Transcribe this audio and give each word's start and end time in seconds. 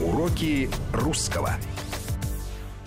Уроки 0.00 0.70
русского. 0.92 1.56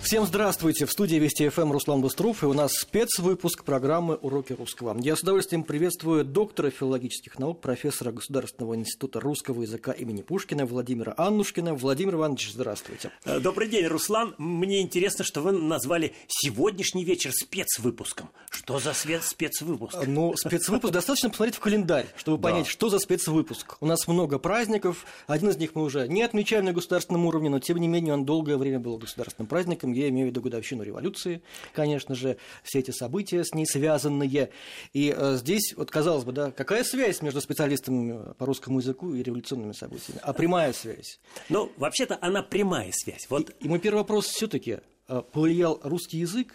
Всем 0.06 0.24
здравствуйте! 0.24 0.86
В 0.86 0.92
студии 0.92 1.16
Вести 1.16 1.48
ФМ 1.48 1.72
Руслан 1.72 2.00
Быстров, 2.00 2.44
и 2.44 2.46
у 2.46 2.52
нас 2.52 2.74
спецвыпуск 2.74 3.64
программы 3.64 4.14
«Уроки 4.14 4.52
русского». 4.52 4.96
Я 5.00 5.16
с 5.16 5.22
удовольствием 5.22 5.64
приветствую 5.64 6.24
доктора 6.24 6.70
филологических 6.70 7.40
наук, 7.40 7.60
профессора 7.60 8.12
Государственного 8.12 8.76
института 8.76 9.18
русского 9.18 9.62
языка 9.62 9.90
имени 9.90 10.22
Пушкина 10.22 10.64
Владимира 10.64 11.12
Аннушкина. 11.16 11.74
Владимир 11.74 12.14
Иванович, 12.14 12.52
здравствуйте. 12.52 13.10
Э, 13.24 13.40
добрый 13.40 13.68
день, 13.68 13.86
Руслан. 13.86 14.36
Мне 14.38 14.80
интересно, 14.80 15.24
что 15.24 15.40
вы 15.40 15.50
назвали 15.50 16.14
сегодняшний 16.28 17.04
вечер 17.04 17.32
спецвыпуском. 17.32 18.30
Что 18.48 18.78
за 18.78 18.92
спецвыпуск? 18.94 20.06
Ну, 20.06 20.36
спецвыпуск 20.36 20.92
достаточно 20.92 21.30
посмотреть 21.30 21.56
в 21.56 21.60
календарь, 21.60 22.06
чтобы 22.16 22.40
понять, 22.40 22.66
да. 22.66 22.70
что 22.70 22.90
за 22.90 23.00
спецвыпуск. 23.00 23.76
У 23.80 23.86
нас 23.86 24.06
много 24.06 24.38
праздников, 24.38 25.04
один 25.26 25.48
из 25.48 25.56
них 25.56 25.74
мы 25.74 25.82
уже 25.82 26.06
не 26.06 26.22
отмечаем 26.22 26.64
на 26.64 26.72
государственном 26.72 27.26
уровне, 27.26 27.50
но 27.50 27.58
тем 27.58 27.78
не 27.78 27.88
менее 27.88 28.14
он 28.14 28.24
долгое 28.24 28.56
время 28.56 28.78
был 28.78 28.98
государственным 28.98 29.48
праздником 29.48 29.95
я 29.96 30.08
имею 30.08 30.28
в 30.28 30.30
виду 30.30 30.40
годовщину 30.40 30.82
революции, 30.82 31.42
конечно 31.72 32.14
же, 32.14 32.36
все 32.62 32.80
эти 32.80 32.90
события 32.90 33.44
с 33.44 33.54
ней 33.54 33.66
связанные. 33.66 34.50
И 34.92 35.14
э, 35.16 35.36
здесь, 35.36 35.74
вот 35.76 35.90
казалось 35.90 36.24
бы, 36.24 36.32
да, 36.32 36.50
какая 36.50 36.84
связь 36.84 37.22
между 37.22 37.40
специалистами 37.40 38.32
по 38.34 38.46
русскому 38.46 38.80
языку 38.80 39.14
и 39.14 39.22
революционными 39.22 39.72
событиями? 39.72 40.20
А 40.22 40.32
прямая 40.32 40.72
связь? 40.72 41.20
Ну, 41.48 41.72
вообще-то 41.76 42.18
она 42.20 42.42
прямая 42.42 42.92
связь. 42.92 43.26
Вот... 43.28 43.50
И, 43.60 43.66
и 43.66 43.68
мой 43.68 43.78
первый 43.78 43.98
вопрос 43.98 44.26
все-таки, 44.26 44.78
э, 45.08 45.22
повлиял 45.32 45.80
русский 45.82 46.18
язык 46.18 46.54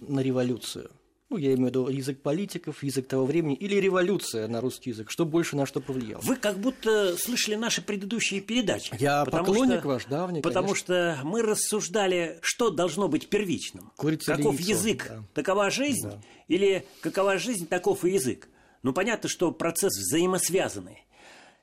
на 0.00 0.20
революцию? 0.20 0.90
Ну, 1.28 1.36
я 1.38 1.54
имею 1.54 1.66
в 1.66 1.68
виду 1.70 1.88
язык 1.88 2.22
политиков, 2.22 2.82
язык 2.82 3.08
того 3.08 3.26
времени, 3.26 3.56
или 3.56 3.76
революция 3.76 4.46
на 4.46 4.60
русский 4.60 4.90
язык, 4.90 5.10
что 5.10 5.24
больше 5.24 5.56
на 5.56 5.66
что 5.66 5.80
повлияло? 5.80 6.20
Вы 6.22 6.36
как 6.36 6.58
будто 6.58 7.16
слышали 7.18 7.56
наши 7.56 7.82
предыдущие 7.82 8.40
передачи. 8.40 8.94
Я 8.98 9.24
поклонник 9.24 9.80
что, 9.80 9.88
ваш, 9.88 10.04
давний, 10.04 10.40
Потому 10.40 10.68
конечно. 10.68 10.84
что 10.84 11.20
мы 11.24 11.42
рассуждали, 11.42 12.38
что 12.42 12.70
должно 12.70 13.08
быть 13.08 13.28
первичным. 13.28 13.92
Курица 13.96 14.36
каков 14.36 14.60
язык, 14.60 15.06
да. 15.08 15.24
такова 15.34 15.70
жизнь, 15.70 16.08
да. 16.08 16.20
или 16.46 16.86
какова 17.00 17.38
жизнь, 17.38 17.66
таков 17.66 18.04
и 18.04 18.10
язык. 18.10 18.48
Ну, 18.82 18.92
понятно, 18.92 19.28
что 19.28 19.50
процесс 19.50 19.96
взаимосвязанный. 19.96 21.06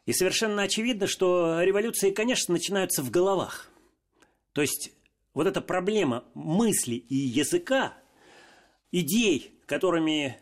И 0.06 0.12
совершенно 0.12 0.64
очевидно, 0.64 1.08
что 1.08 1.62
революции, 1.62 2.12
конечно, 2.12 2.52
начинаются 2.54 3.02
в 3.02 3.10
головах. 3.10 3.70
То 4.52 4.62
есть 4.62 4.92
вот 5.34 5.48
эта 5.48 5.62
проблема 5.62 6.26
мысли 6.34 6.96
и 6.96 7.16
языка, 7.16 7.94
идей, 8.94 9.52
которыми 9.66 10.38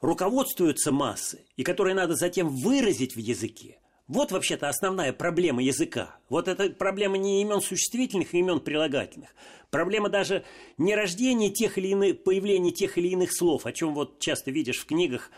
руководствуются 0.00 0.92
массы 0.92 1.44
и 1.56 1.64
которые 1.64 1.94
надо 1.94 2.14
затем 2.14 2.48
выразить 2.48 3.16
в 3.16 3.18
языке. 3.18 3.78
Вот 4.06 4.32
вообще-то 4.32 4.70
основная 4.70 5.12
проблема 5.12 5.62
языка. 5.62 6.16
Вот 6.30 6.48
это 6.48 6.70
проблема 6.70 7.18
не 7.18 7.42
имен 7.42 7.60
существительных 7.60 8.32
и 8.32 8.38
имен 8.38 8.60
прилагательных. 8.60 9.34
Проблема 9.70 10.08
даже 10.08 10.44
не 10.78 10.94
рождения 10.94 11.50
тех 11.50 11.76
или 11.76 11.88
иных, 11.88 12.22
появления 12.22 12.70
тех 12.70 12.96
или 12.96 13.08
иных 13.08 13.36
слов, 13.36 13.66
о 13.66 13.72
чем 13.72 13.92
вот 13.92 14.18
часто 14.18 14.50
видишь 14.50 14.78
в 14.78 14.86
книгах, 14.86 15.30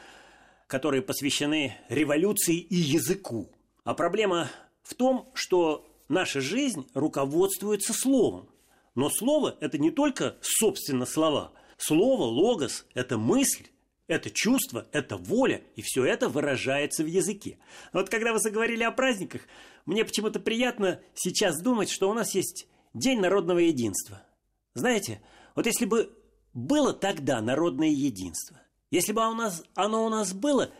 которые 0.68 1.02
посвящены 1.02 1.74
революции 1.88 2.58
и 2.58 2.76
языку. 2.76 3.50
А 3.82 3.94
проблема 3.94 4.50
в 4.84 4.94
том, 4.94 5.28
что 5.34 5.90
наша 6.08 6.40
жизнь 6.40 6.86
руководствуется 6.94 7.92
словом. 7.92 8.48
Но 8.94 9.10
слово– 9.10 9.56
это 9.60 9.78
не 9.78 9.90
только, 9.90 10.36
собственно, 10.42 11.06
слова– 11.06 11.52
Слово, 11.82 12.24
логос– 12.24 12.84
это 12.94 13.16
мысль, 13.16 13.64
это 14.06 14.30
чувство, 14.30 14.86
это 14.92 15.16
воля, 15.16 15.62
и 15.76 15.82
все 15.82 16.04
это 16.04 16.28
выражается 16.28 17.02
в 17.02 17.06
языке. 17.06 17.58
Вот 17.94 18.10
когда 18.10 18.34
вы 18.34 18.38
заговорили 18.38 18.82
о 18.82 18.92
праздниках, 18.92 19.40
мне 19.86 20.04
почему-то 20.04 20.40
приятно 20.40 21.00
сейчас 21.14 21.58
думать, 21.62 21.88
что 21.88 22.10
у 22.10 22.12
нас 22.12 22.34
есть 22.34 22.68
День 22.92 23.20
народного 23.20 23.60
единства. 23.60 24.22
Знаете, 24.74 25.22
вот 25.56 25.64
если 25.64 25.86
бы 25.86 26.14
было 26.52 26.92
тогда 26.92 27.40
народное 27.40 27.88
единство, 27.88 28.60
если 28.90 29.12
бы 29.12 29.26
у 29.26 29.32
нас, 29.32 29.64
оно 29.74 30.04
у 30.04 30.10
нас 30.10 30.34
было 30.34 30.70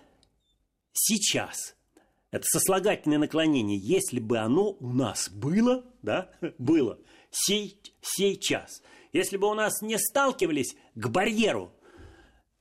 сейчас, 0.93 1.77
это 2.31 2.44
сослагательное 2.44 3.16
наклонение, 3.16 3.78
если 3.78 4.21
бы 4.21 4.37
оно 4.37 4.72
у 4.72 4.93
нас 4.93 5.31
было, 5.31 5.83
да, 6.03 6.31
было, 6.59 6.99
сей, 7.31 7.81
сей 8.03 8.37
час– 8.37 8.83
если 9.12 9.37
бы 9.37 9.48
у 9.48 9.54
нас 9.54 9.82
не 9.82 9.98
сталкивались 9.98 10.76
к 10.94 11.09
барьеру 11.09 11.72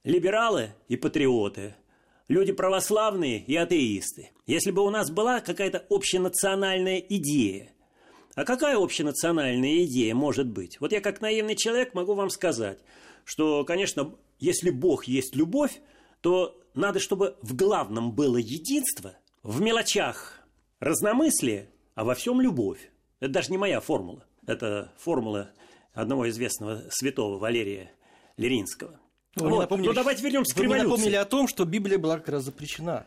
либералы 0.04 0.72
и 0.88 0.96
патриоты, 0.96 1.76
люди 2.28 2.52
православные 2.52 3.40
и 3.40 3.56
атеисты, 3.56 4.32
если 4.48 4.72
бы 4.72 4.84
у 4.84 4.90
нас 4.90 5.12
была 5.12 5.42
какая-то 5.42 5.86
общенациональная 5.90 7.00
идея, 7.00 7.72
а 8.36 8.46
какая 8.46 8.78
общенациональная 8.78 9.84
идея 9.86 10.16
может 10.16 10.48
быть? 10.48 10.80
Вот 10.80 10.92
я 10.92 11.02
как 11.02 11.22
наивный 11.22 11.56
человек 11.56 11.94
могу 11.94 12.14
вам 12.14 12.30
сказать, 12.30 12.80
что, 13.26 13.66
конечно, 13.66 14.16
если 14.40 14.70
Бог 14.70 15.06
есть 15.06 15.36
любовь, 15.36 15.81
то 16.22 16.60
надо, 16.74 17.00
чтобы 17.00 17.36
в 17.42 17.56
главном 17.56 18.14
было 18.14 18.38
единство, 18.38 19.16
в 19.44 19.62
мелочах 19.62 20.40
разномыслие, 20.80 21.70
а 21.96 22.04
во 22.04 22.16
всем 22.16 22.40
любовь. 22.40 22.92
Это 23.20 23.34
даже 23.34 23.52
не 23.52 23.58
моя 23.58 23.81
формула. 23.81 24.26
Это 24.48 24.92
формула 24.98 25.52
одного 25.94 26.30
известного 26.30 26.84
святого 26.90 27.38
Валерия 27.38 27.92
Леринского. 28.38 29.00
Ну, 29.36 29.50
вот. 29.50 29.60
напомнили, 29.62 29.88
ну 29.88 29.94
давайте 29.94 30.24
вернемся 30.24 30.56
к 30.56 30.60
революции. 30.60 30.86
Вы 30.86 30.90
напомнили 30.90 31.16
о 31.16 31.26
том, 31.26 31.48
что 31.48 31.66
Библия 31.66 31.98
была 31.98 32.18
как 32.18 32.30
раз 32.30 32.44
запрещена. 32.44 33.06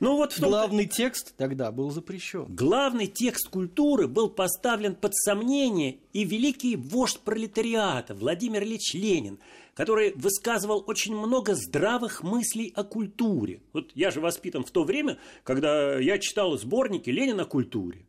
Ну 0.00 0.16
вот 0.16 0.34
том 0.34 0.48
главный 0.48 0.86
текст 0.86 1.36
тогда 1.36 1.70
был 1.70 1.90
запрещен. 1.90 2.46
Главный 2.48 3.06
текст 3.06 3.48
культуры 3.48 4.08
был 4.08 4.30
поставлен 4.30 4.94
под 4.94 5.14
сомнение, 5.14 5.98
и 6.14 6.24
великий 6.24 6.76
вождь 6.76 7.20
пролетариата 7.20 8.14
Владимир 8.14 8.62
Ильич 8.62 8.94
Ленин, 8.94 9.38
который 9.74 10.14
высказывал 10.14 10.82
очень 10.86 11.14
много 11.14 11.54
здравых 11.54 12.22
мыслей 12.22 12.72
о 12.74 12.82
культуре. 12.82 13.60
Вот 13.74 13.90
я 13.94 14.10
же 14.10 14.20
воспитан 14.20 14.64
в 14.64 14.70
то 14.70 14.84
время, 14.84 15.18
когда 15.44 15.98
я 15.98 16.18
читал 16.18 16.56
сборники 16.56 17.10
Ленина 17.10 17.42
о 17.42 17.46
культуре 17.46 18.06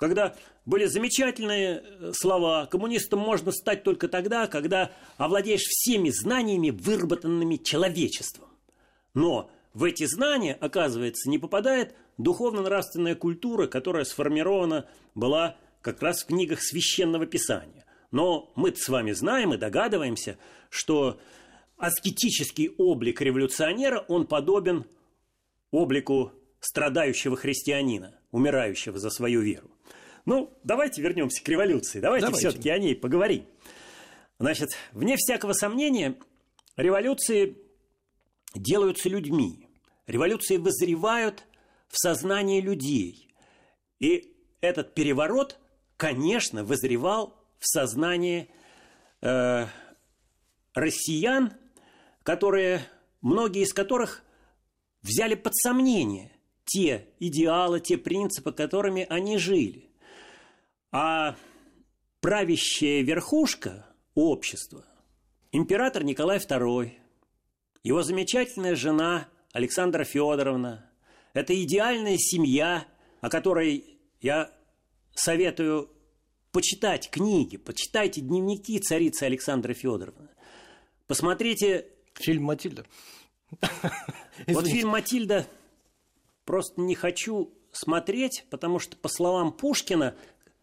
когда 0.00 0.34
были 0.64 0.86
замечательные 0.86 1.82
э, 1.84 2.12
слова. 2.14 2.64
Коммунистом 2.66 3.20
можно 3.20 3.52
стать 3.52 3.84
только 3.84 4.08
тогда, 4.08 4.46
когда 4.46 4.90
овладеешь 5.18 5.60
всеми 5.60 6.08
знаниями, 6.08 6.70
выработанными 6.70 7.56
человечеством. 7.56 8.48
Но 9.12 9.50
в 9.74 9.84
эти 9.84 10.04
знания, 10.06 10.56
оказывается, 10.58 11.28
не 11.28 11.38
попадает 11.38 11.94
духовно-нравственная 12.16 13.14
культура, 13.14 13.66
которая 13.66 14.04
сформирована 14.04 14.88
была 15.14 15.56
как 15.82 16.00
раз 16.00 16.22
в 16.22 16.28
книгах 16.28 16.62
священного 16.62 17.26
писания. 17.26 17.84
Но 18.10 18.52
мы 18.56 18.74
с 18.74 18.88
вами 18.88 19.12
знаем 19.12 19.52
и 19.52 19.58
догадываемся, 19.58 20.38
что 20.70 21.20
аскетический 21.76 22.70
облик 22.78 23.20
революционера, 23.20 24.02
он 24.08 24.26
подобен 24.26 24.86
облику 25.70 26.32
страдающего 26.58 27.36
христианина, 27.36 28.18
умирающего 28.30 28.98
за 28.98 29.10
свою 29.10 29.42
веру. 29.42 29.70
Ну, 30.30 30.56
давайте 30.62 31.02
вернемся 31.02 31.42
к 31.42 31.48
революции. 31.48 31.98
Давайте, 31.98 32.26
давайте. 32.26 32.50
все-таки 32.50 32.70
о 32.70 32.78
ней 32.78 32.94
поговорим. 32.94 33.46
Значит, 34.38 34.68
вне 34.92 35.16
всякого 35.16 35.54
сомнения, 35.54 36.14
революции 36.76 37.58
делаются 38.54 39.08
людьми. 39.08 39.66
Революции 40.06 40.56
вызревают 40.56 41.42
в 41.88 41.98
сознании 41.98 42.60
людей. 42.60 43.34
И 43.98 44.32
этот 44.60 44.94
переворот, 44.94 45.58
конечно, 45.96 46.62
вызревал 46.62 47.36
в 47.58 47.66
сознании 47.66 48.48
э, 49.22 49.66
россиян, 50.74 51.54
которые, 52.22 52.82
многие 53.20 53.62
из 53.62 53.72
которых 53.72 54.22
взяли 55.02 55.34
под 55.34 55.56
сомнение 55.56 56.30
те 56.66 57.08
идеалы, 57.18 57.80
те 57.80 57.98
принципы, 57.98 58.52
которыми 58.52 59.04
они 59.10 59.36
жили. 59.36 59.89
А 60.92 61.36
правящая 62.20 63.02
верхушка 63.02 63.86
общества, 64.14 64.84
император 65.52 66.02
Николай 66.02 66.38
II, 66.38 66.92
его 67.84 68.02
замечательная 68.02 68.74
жена 68.74 69.28
Александра 69.52 70.04
Федоровна, 70.04 70.90
это 71.32 71.60
идеальная 71.62 72.16
семья, 72.18 72.86
о 73.20 73.28
которой 73.30 74.00
я 74.20 74.50
советую 75.14 75.90
почитать 76.50 77.08
книги, 77.10 77.56
почитайте 77.56 78.20
дневники 78.20 78.78
царицы 78.80 79.24
Александры 79.24 79.74
Федоровны. 79.74 80.28
Посмотрите... 81.06 81.86
Фильм 82.14 82.44
«Матильда». 82.44 82.84
Вот 84.48 84.66
фильм 84.66 84.90
«Матильда» 84.90 85.46
просто 86.44 86.80
не 86.80 86.94
хочу 86.94 87.54
смотреть, 87.72 88.44
потому 88.50 88.78
что, 88.78 88.96
по 88.96 89.08
словам 89.08 89.52
Пушкина, 89.52 90.16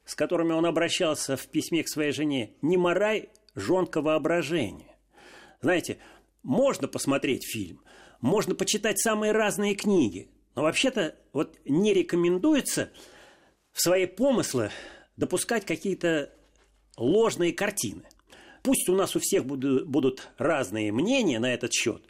с 0.07 0.15
которыми 0.15 0.54
он 0.54 0.65
обращался 0.65 1.36
в 1.36 1.48
письме 1.48 1.83
к 1.83 1.89
своей 1.89 2.13
жене, 2.13 2.56
не 2.62 2.77
морай 2.77 3.30
жонка 3.56 4.01
воображения. 4.01 4.95
Знаете, 5.62 5.98
можно 6.44 6.88
посмотреть 6.88 7.45
фильм, 7.45 7.81
можно 8.21 8.56
почитать 8.56 9.00
самые 9.00 9.33
разные 9.33 9.75
книги, 9.75 10.31
но 10.56 10.63
вообще-то 10.63 11.15
вот 11.33 11.59
не 11.65 11.94
рекомендуется 11.94 12.89
в 13.74 13.81
свои 13.81 14.06
помыслы 14.06 14.71
допускать 15.18 15.65
какие-то 15.65 16.33
ложные 16.95 17.51
картины. 17.51 18.04
Пусть 18.68 18.90
у 18.90 18.96
нас 18.96 19.16
у 19.16 19.22
всех 19.22 19.46
будут, 19.46 19.88
будут 19.88 20.28
разные 20.38 20.92
мнения 20.92 21.40
на 21.40 21.54
этот 21.54 21.72
счет, 21.72 22.02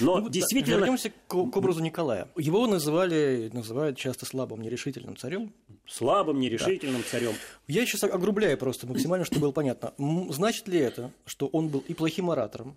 но 0.00 0.18
Ну, 0.18 0.28
действительно... 0.28 0.78
Вернемся 0.78 1.10
к, 1.10 1.28
к 1.28 1.56
образу 1.56 1.80
Николая. 1.80 2.26
Его 2.36 2.66
называли, 2.66 3.48
называют 3.52 3.96
часто 3.96 4.26
слабым, 4.26 4.60
нерешительным 4.60 5.16
царем. 5.16 5.54
Слабым, 5.86 6.40
нерешительным 6.40 7.04
царем. 7.08 7.34
Я 7.68 7.86
сейчас 7.86 8.02
огрубляю 8.02 8.58
просто 8.58 8.88
максимально, 8.88 9.24
чтобы 9.24 9.42
было 9.42 9.52
понятно. 9.52 9.94
Значит 10.30 10.66
ли 10.66 10.80
это, 10.80 11.12
что 11.26 11.46
он 11.46 11.68
был 11.68 11.84
и 11.86 11.94
плохим 11.94 12.32
оратором, 12.32 12.76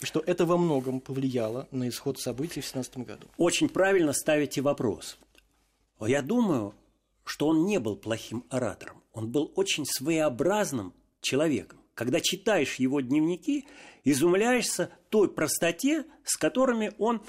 и 0.00 0.06
что 0.06 0.20
это 0.20 0.46
во 0.46 0.56
многом 0.56 1.00
повлияло 1.00 1.68
на 1.72 1.90
исход 1.90 2.18
событий 2.18 2.62
в 2.62 2.66
17 2.66 2.96
году? 3.00 3.26
Очень 3.36 3.68
правильно 3.68 4.14
ставите 4.14 4.62
вопрос. 4.62 5.18
Я 6.00 6.22
думаю, 6.22 6.74
что 7.24 7.48
он 7.48 7.66
не 7.66 7.78
был 7.78 7.96
плохим 7.96 8.46
оратором. 8.48 9.02
Он 9.12 9.30
был 9.30 9.52
очень 9.56 9.84
своеобразным 9.84 10.94
человеком. 11.20 11.81
Когда 11.94 12.20
читаешь 12.20 12.76
его 12.76 13.00
дневники, 13.00 13.66
изумляешься 14.04 14.90
той 15.10 15.28
простоте, 15.28 16.04
с 16.24 16.36
которыми 16.36 16.92
он 16.98 17.22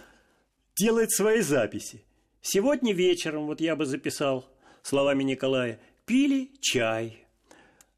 делает 0.76 1.12
свои 1.12 1.42
записи. 1.42 2.04
Сегодня 2.42 2.94
вечером, 2.94 3.46
вот 3.48 3.62
я 3.62 3.76
бы 3.76 3.86
записал 3.86 4.46
словами 4.82 5.24
Николая, 5.24 5.80
пили 6.06 6.52
чай, 6.62 7.26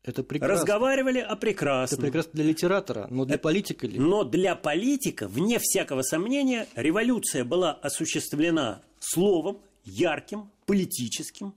Это 0.03 0.23
прекрасно. 0.23 0.56
разговаривали 0.56 1.19
о 1.19 1.25
Это 1.27 1.35
прекрасном. 1.35 2.01
прекрасно 2.01 2.31
для 2.33 2.44
литератора, 2.44 3.07
но 3.09 3.25
для 3.25 3.38
политика 3.38 3.88
ли? 3.88 3.97
Но 4.00 4.23
для 4.23 4.56
политика, 4.56 5.27
вне 5.27 5.57
всякого 5.59 6.01
сомнения, 6.01 6.68
революция 6.75 7.44
была 7.44 7.73
осуществлена 7.73 8.83
словом, 9.00 9.61
ярким, 9.83 10.50
политическим, 10.65 11.53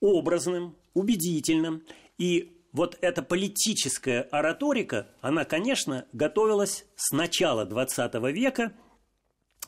образным, 0.00 0.76
убедительным. 0.94 1.82
И 2.18 2.53
вот 2.74 2.98
эта 3.00 3.22
политическая 3.22 4.22
ораторика, 4.22 5.06
она, 5.20 5.44
конечно, 5.44 6.06
готовилась 6.12 6.84
с 6.96 7.12
начала 7.12 7.64
XX 7.64 8.32
века 8.32 8.72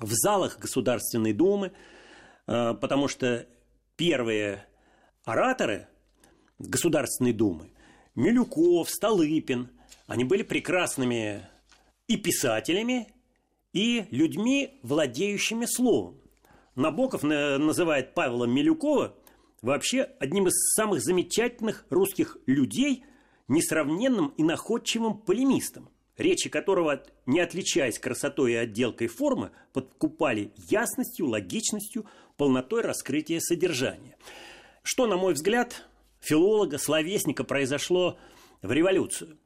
в 0.01 0.13
залах 0.13 0.59
Государственной 0.59 1.33
Думы, 1.33 1.73
э, 2.49 2.75
потому 2.75 3.07
что 3.07 3.47
первые 3.97 4.67
ораторы 5.25 5.87
Государственной 6.59 7.33
Думы, 7.33 7.71
Милюков, 8.17 8.91
Столыпин, 8.91 9.71
они 10.09 10.25
были 10.25 10.43
прекрасными 10.43 11.47
и 12.09 12.17
писателями, 12.17 13.13
и 13.73 14.07
людьми, 14.11 14.81
владеющими 14.83 15.67
словом. 15.67 16.21
Набоков 16.75 17.23
на- 17.23 17.59
называет 17.59 18.15
Павла 18.15 18.47
Милюкова 18.47 19.15
вообще 19.63 20.11
одним 20.21 20.49
из 20.49 20.55
самых 20.75 21.03
замечательных 21.03 21.87
русских 21.91 22.39
людей, 22.47 23.05
несравненным 23.49 24.29
и 24.37 24.43
находчивым 24.43 25.19
полемистом, 25.19 25.89
речи 26.17 26.49
которого, 26.49 27.03
не 27.27 27.41
отличаясь 27.41 27.99
красотой 27.99 28.53
и 28.53 28.57
отделкой 28.57 29.09
формы, 29.09 29.51
подкупали 29.73 30.53
ясностью, 30.69 31.27
логичностью, 31.29 32.07
полнотой 32.37 32.83
раскрытия 32.83 33.41
содержания. 33.41 34.17
Что, 34.83 35.07
на 35.07 35.17
мой 35.17 35.35
взгляд, 35.35 35.89
филолога, 36.21 36.79
словесника 36.79 37.45
произошло 37.45 38.19
в 38.63 38.71
революцию? 38.71 39.39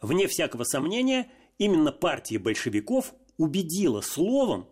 Вне 0.00 0.26
всякого 0.26 0.64
сомнения, 0.64 1.30
именно 1.58 1.90
партия 1.90 2.38
большевиков 2.38 3.14
убедила 3.38 4.00
словом, 4.02 4.68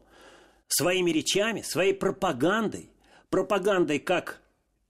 своими 0.69 1.11
речами, 1.11 1.63
своей 1.63 1.95
пропагандой, 1.95 2.91
пропагандой 3.31 3.99
как 3.99 4.42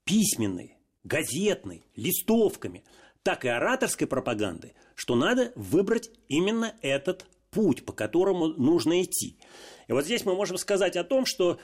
письменной, 0.04 0.78
газетной, 1.04 1.84
листовками, 1.96 2.84
так 3.22 3.44
и 3.44 3.48
ораторской 3.48 4.06
пропагандой, 4.06 4.74
что 4.94 5.14
надо 5.14 5.52
выбрать 5.54 6.10
именно 6.28 6.74
этот 6.82 7.26
путь, 7.50 7.84
по 7.84 7.92
которому 7.92 8.48
нужно 8.48 9.02
идти. 9.02 9.36
И 9.88 9.92
вот 9.92 10.04
здесь 10.04 10.24
мы 10.24 10.34
можем 10.34 10.56
сказать 10.58 10.96
о 10.96 11.04
том, 11.04 11.26
что 11.26 11.60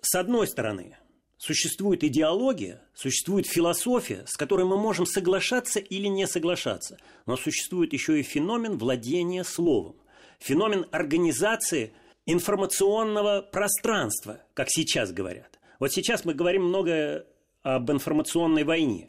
с 0.00 0.14
одной 0.14 0.46
стороны 0.46 0.96
существует 1.36 2.04
идеология, 2.04 2.82
существует 2.94 3.46
философия, 3.46 4.24
с 4.26 4.36
которой 4.36 4.66
мы 4.66 4.76
можем 4.76 5.06
соглашаться 5.06 5.80
или 5.80 6.06
не 6.06 6.26
соглашаться, 6.26 6.98
но 7.26 7.36
существует 7.36 7.92
еще 7.92 8.20
и 8.20 8.22
феномен 8.22 8.76
владения 8.78 9.42
словом, 9.44 9.96
феномен 10.38 10.86
организации 10.92 11.94
информационного 12.26 13.40
пространства, 13.40 14.42
как 14.54 14.68
сейчас 14.70 15.12
говорят. 15.12 15.58
Вот 15.78 15.92
сейчас 15.92 16.26
мы 16.26 16.34
говорим 16.34 16.64
много 16.64 17.26
об 17.62 17.90
информационной 17.90 18.64
войне. 18.64 19.08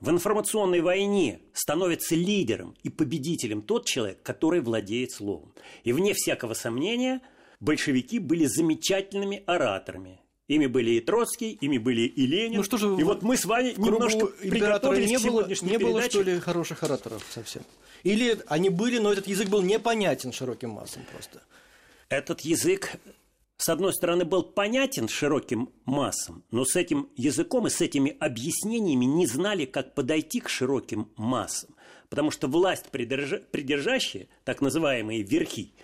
В 0.00 0.08
информационной 0.08 0.80
войне 0.80 1.40
становится 1.52 2.14
лидером 2.14 2.74
и 2.82 2.88
победителем 2.88 3.60
тот 3.60 3.84
человек, 3.86 4.22
который 4.22 4.60
владеет 4.60 5.12
словом. 5.12 5.52
И 5.84 5.92
вне 5.92 6.14
всякого 6.14 6.54
сомнения, 6.54 7.20
большевики 7.60 8.18
были 8.18 8.46
замечательными 8.46 9.42
ораторами. 9.46 10.20
Ими 10.48 10.66
были 10.66 10.92
и 10.92 11.00
Троцкий, 11.00 11.52
ими 11.60 11.78
были 11.78 12.00
и 12.00 12.26
Ленин. 12.26 12.56
Ну 12.56 12.62
что 12.64 12.76
же, 12.76 12.96
и 12.98 13.04
вот 13.04 13.22
мы 13.22 13.36
с 13.36 13.44
вами 13.44 13.74
немножко 13.76 14.26
приготовились 14.26 15.10
не 15.10 15.18
к 15.18 15.22
было, 15.22 15.46
не 15.46 15.78
было, 15.78 16.00
передаче. 16.00 16.10
что 16.10 16.22
ли, 16.22 16.40
хороших 16.40 16.82
ораторов 16.82 17.24
совсем? 17.30 17.62
Или 18.02 18.36
они 18.48 18.68
были, 18.70 18.98
но 18.98 19.12
этот 19.12 19.28
язык 19.28 19.48
был 19.48 19.62
непонятен 19.62 20.32
широким 20.32 20.70
массам 20.70 21.02
просто? 21.12 21.42
Этот 22.08 22.40
язык, 22.40 22.96
с 23.60 23.68
одной 23.68 23.92
стороны, 23.92 24.24
был 24.24 24.42
понятен 24.42 25.06
широким 25.06 25.70
массам, 25.84 26.42
но 26.50 26.64
с 26.64 26.76
этим 26.76 27.10
языком 27.14 27.66
и 27.66 27.70
с 27.70 27.82
этими 27.82 28.16
объяснениями 28.18 29.04
не 29.04 29.26
знали, 29.26 29.66
как 29.66 29.94
подойти 29.94 30.40
к 30.40 30.48
широким 30.48 31.10
массам. 31.16 31.76
Потому 32.08 32.30
что 32.30 32.48
власть 32.48 32.86
придержа- 32.90 33.44
придержащие, 33.50 34.28
так 34.44 34.62
называемые 34.62 35.24
верхи, 35.24 35.74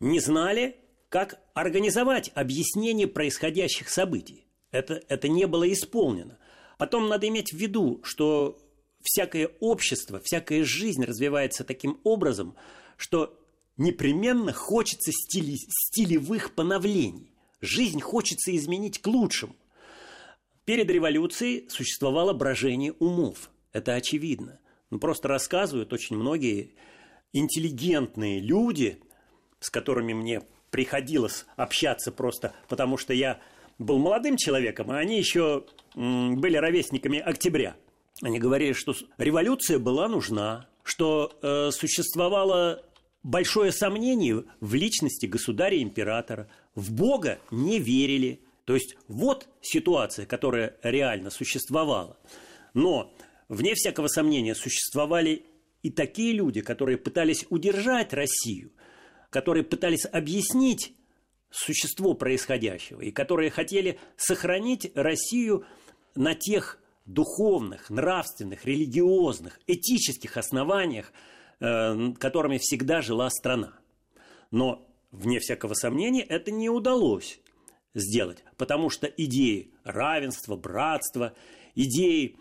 не 0.00 0.18
знали, 0.18 0.76
как 1.10 1.40
организовать 1.52 2.30
объяснение 2.34 3.06
происходящих 3.06 3.90
событий. 3.90 4.46
Это, 4.70 5.02
это 5.08 5.28
не 5.28 5.46
было 5.46 5.70
исполнено. 5.70 6.38
Потом 6.78 7.06
надо 7.08 7.28
иметь 7.28 7.52
в 7.52 7.56
виду, 7.58 8.00
что 8.02 8.58
всякое 9.02 9.50
общество, 9.60 10.20
всякая 10.24 10.64
жизнь 10.64 11.04
развивается 11.04 11.64
таким 11.64 12.00
образом, 12.02 12.56
что 12.96 13.39
непременно 13.80 14.52
хочется 14.52 15.10
стили, 15.10 15.56
стилевых 15.56 16.54
поновлений. 16.54 17.32
Жизнь 17.62 18.00
хочется 18.00 18.54
изменить 18.54 19.00
к 19.00 19.06
лучшему. 19.06 19.56
Перед 20.66 20.90
революцией 20.90 21.66
существовало 21.70 22.34
брожение 22.34 22.92
умов. 22.92 23.50
Это 23.72 23.94
очевидно. 23.94 24.60
Ну, 24.90 24.98
просто 24.98 25.28
рассказывают 25.28 25.92
очень 25.94 26.16
многие 26.16 26.74
интеллигентные 27.32 28.40
люди, 28.40 29.00
с 29.60 29.70
которыми 29.70 30.12
мне 30.12 30.42
приходилось 30.70 31.46
общаться 31.56 32.12
просто 32.12 32.54
потому, 32.68 32.98
что 32.98 33.14
я 33.14 33.40
был 33.78 33.98
молодым 33.98 34.36
человеком, 34.36 34.90
а 34.90 34.98
они 34.98 35.18
еще 35.18 35.64
были 35.94 36.56
ровесниками 36.56 37.18
октября. 37.18 37.76
Они 38.20 38.38
говорили, 38.38 38.74
что 38.74 38.94
революция 39.16 39.78
была 39.78 40.06
нужна, 40.06 40.68
что 40.82 41.32
э, 41.40 41.70
существовало 41.72 42.84
большое 43.22 43.72
сомнение 43.72 44.44
в 44.60 44.74
личности 44.74 45.26
государя-императора, 45.26 46.48
в 46.74 46.92
Бога 46.92 47.38
не 47.50 47.78
верили. 47.78 48.40
То 48.64 48.74
есть 48.74 48.96
вот 49.08 49.48
ситуация, 49.60 50.26
которая 50.26 50.76
реально 50.82 51.30
существовала. 51.30 52.18
Но, 52.74 53.12
вне 53.48 53.74
всякого 53.74 54.08
сомнения, 54.08 54.54
существовали 54.54 55.44
и 55.82 55.90
такие 55.90 56.32
люди, 56.32 56.60
которые 56.60 56.98
пытались 56.98 57.46
удержать 57.50 58.12
Россию, 58.12 58.72
которые 59.30 59.64
пытались 59.64 60.06
объяснить 60.10 60.94
существо 61.50 62.14
происходящего, 62.14 63.00
и 63.00 63.10
которые 63.10 63.50
хотели 63.50 63.98
сохранить 64.16 64.92
Россию 64.94 65.64
на 66.14 66.34
тех 66.34 66.78
духовных, 67.06 67.90
нравственных, 67.90 68.64
религиозных, 68.66 69.58
этических 69.66 70.36
основаниях, 70.36 71.12
которыми 71.60 72.58
всегда 72.58 73.02
жила 73.02 73.28
страна. 73.30 73.74
Но, 74.50 74.88
вне 75.12 75.38
всякого 75.38 75.74
сомнения, 75.74 76.22
это 76.22 76.50
не 76.50 76.70
удалось 76.70 77.40
сделать, 77.94 78.44
потому 78.56 78.88
что 78.90 79.06
идеи 79.06 79.72
равенства, 79.84 80.56
братства, 80.56 81.34
идеи 81.74 82.36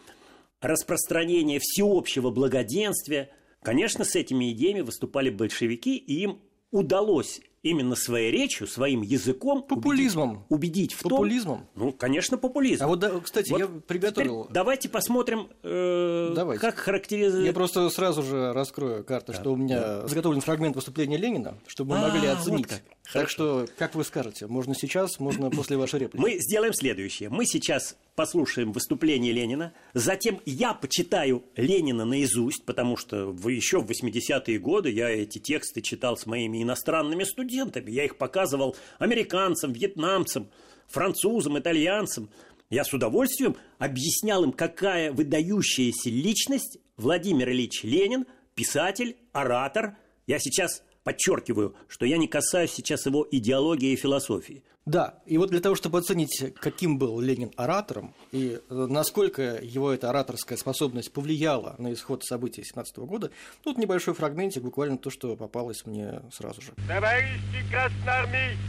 распространения 0.61 1.59
всеобщего 1.59 2.29
благоденствия, 2.31 3.29
конечно, 3.61 4.05
с 4.05 4.15
этими 4.15 4.51
идеями 4.51 4.81
выступали 4.81 5.29
большевики, 5.29 5.97
и 5.97 6.21
им 6.23 6.39
удалось 6.71 7.41
именно 7.63 7.95
своей 7.95 8.31
речью, 8.31 8.67
своим 8.67 9.01
языком 9.01 9.63
Популизмом. 9.63 10.45
убедить, 10.49 10.49
убедить 10.49 10.93
в 10.93 11.03
Популизмом. 11.03 11.67
том... 11.75 11.87
Ну, 11.87 11.91
конечно, 11.91 12.37
популизм. 12.37 12.83
А 12.83 12.87
вот, 12.87 12.99
да, 12.99 13.19
кстати, 13.19 13.51
Вот 13.51 13.59
я 13.59 13.67
приготовил... 13.67 14.47
давайте 14.49 14.89
посмотрим, 14.89 15.49
э, 15.63 16.31
Давайте. 16.35 16.61
как 16.61 16.77
характеризует... 16.77 17.45
Я 17.45 17.53
просто 17.53 17.89
сразу 17.89 18.23
же 18.23 18.53
раскрою 18.53 19.03
карты, 19.03 19.33
что 19.33 19.51
у 19.53 19.55
меня 19.55 20.07
заготовлен 20.07 20.41
фрагмент 20.41 20.75
выступления 20.75 21.17
Ленина, 21.17 21.57
чтобы 21.67 21.95
мы 21.95 22.01
могли 22.01 22.27
А, 22.27 22.33
оценить. 22.37 22.67
вот 22.67 22.79
как. 22.79 22.81
Так 23.11 23.13
Хорошо. 23.13 23.29
что, 23.31 23.65
как 23.77 23.95
вы 23.95 24.03
скажете, 24.03 24.45
можно 24.45 24.75
сейчас, 24.75 25.19
можно 25.19 25.49
после 25.49 25.77
вашей 25.77 25.99
реплики. 26.01 26.21
Мы 26.21 26.37
сделаем 26.39 26.73
следующее. 26.73 27.29
Мы 27.29 27.45
сейчас 27.45 27.95
послушаем 28.19 28.73
выступление 28.73 29.31
Ленина. 29.31 29.71
Затем 29.93 30.41
я 30.45 30.73
почитаю 30.73 31.45
Ленина 31.55 32.03
наизусть, 32.03 32.65
потому 32.65 32.97
что 32.97 33.33
еще 33.47 33.79
в 33.79 33.89
80-е 33.89 34.59
годы 34.59 34.91
я 34.91 35.09
эти 35.09 35.37
тексты 35.37 35.79
читал 35.79 36.17
с 36.17 36.25
моими 36.25 36.61
иностранными 36.61 37.23
студентами. 37.23 37.89
Я 37.89 38.03
их 38.03 38.17
показывал 38.17 38.75
американцам, 38.97 39.71
вьетнамцам, 39.71 40.49
французам, 40.89 41.59
итальянцам. 41.59 42.29
Я 42.69 42.83
с 42.83 42.91
удовольствием 42.91 43.55
объяснял 43.77 44.43
им, 44.43 44.51
какая 44.51 45.13
выдающаяся 45.13 46.09
личность 46.09 46.77
Владимир 46.97 47.49
Ильич 47.51 47.85
Ленин, 47.85 48.25
писатель, 48.53 49.15
оратор. 49.31 49.95
Я 50.27 50.39
сейчас 50.39 50.83
подчеркиваю, 51.09 51.75
что 51.87 52.05
я 52.05 52.17
не 52.17 52.27
касаюсь 52.27 52.71
сейчас 52.71 53.07
его 53.07 53.27
идеологии 53.31 53.93
и 53.93 53.95
философии. 53.95 54.63
Да, 54.85 55.15
и 55.25 55.39
вот 55.39 55.49
для 55.49 55.59
того, 55.59 55.75
чтобы 55.75 55.97
оценить, 55.97 56.53
каким 56.59 56.99
был 56.99 57.19
Ленин 57.19 57.51
оратором, 57.57 58.13
и 58.31 58.59
э, 58.69 58.87
насколько 58.89 59.59
его 59.61 59.91
эта 59.91 60.11
ораторская 60.11 60.55
способность 60.57 61.11
повлияла 61.11 61.75
на 61.79 61.93
исход 61.93 62.23
событий 62.23 62.63
17 62.63 62.97
года, 62.99 63.31
тут 63.63 63.79
небольшой 63.79 64.13
фрагментик, 64.13 64.61
буквально 64.61 64.99
то, 64.99 65.09
что 65.09 65.35
попалось 65.35 65.83
мне 65.87 66.21
сразу 66.31 66.61
же. 66.61 66.73
Товарищи 66.87 67.65
красноармейцы, 67.71 68.59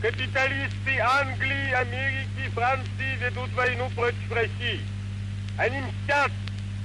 капиталисты 0.00 0.98
Англии, 1.00 1.72
Америки, 1.74 2.50
Франции 2.54 3.24
ведут 3.24 3.52
войну 3.54 3.88
против 3.94 4.32
России. 4.32 4.80
Они 5.58 5.78
мстят 5.80 6.32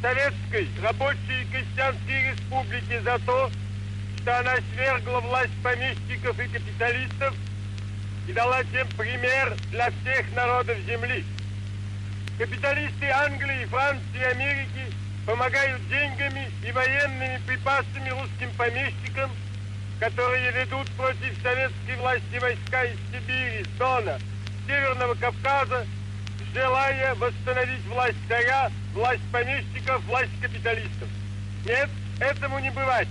Советской 0.04 0.68
рабочей 0.84 1.42
и 1.42 1.52
крестьянской 1.52 2.32
республике 2.32 3.02
за 3.02 3.20
то, 3.26 3.50
что 4.28 4.40
она 4.40 4.56
свергла 4.74 5.22
власть 5.22 5.54
помещиков 5.64 6.38
и 6.38 6.48
капиталистов 6.50 7.34
и 8.28 8.34
дала 8.34 8.62
тем 8.66 8.86
пример 8.98 9.56
для 9.72 9.90
всех 9.90 10.30
народов 10.36 10.78
Земли. 10.86 11.24
Капиталисты 12.38 13.06
Англии, 13.06 13.64
Франции 13.68 14.22
Америки 14.30 14.94
помогают 15.26 15.80
деньгами 15.88 16.52
и 16.68 16.72
военными 16.74 17.40
припасами 17.48 18.10
русским 18.10 18.52
помещикам, 18.58 19.32
которые 19.98 20.52
ведут 20.52 20.90
против 20.98 21.42
советской 21.42 21.96
власти 21.98 22.38
войска 22.42 22.84
из 22.84 22.98
Сибири, 23.10 23.66
Дона, 23.80 24.20
Северного 24.68 25.16
Кавказа, 25.16 25.88
желая 26.54 27.16
восстановить 27.16 27.86
власть 27.86 28.18
царя, 28.28 28.72
власть 28.94 29.24
помещиков, 29.32 30.04
власть 30.04 30.38
капиталистов. 30.42 31.08
Нет, 31.66 31.90
этому 32.20 32.60
не 32.60 32.72
бывать. 32.72 33.08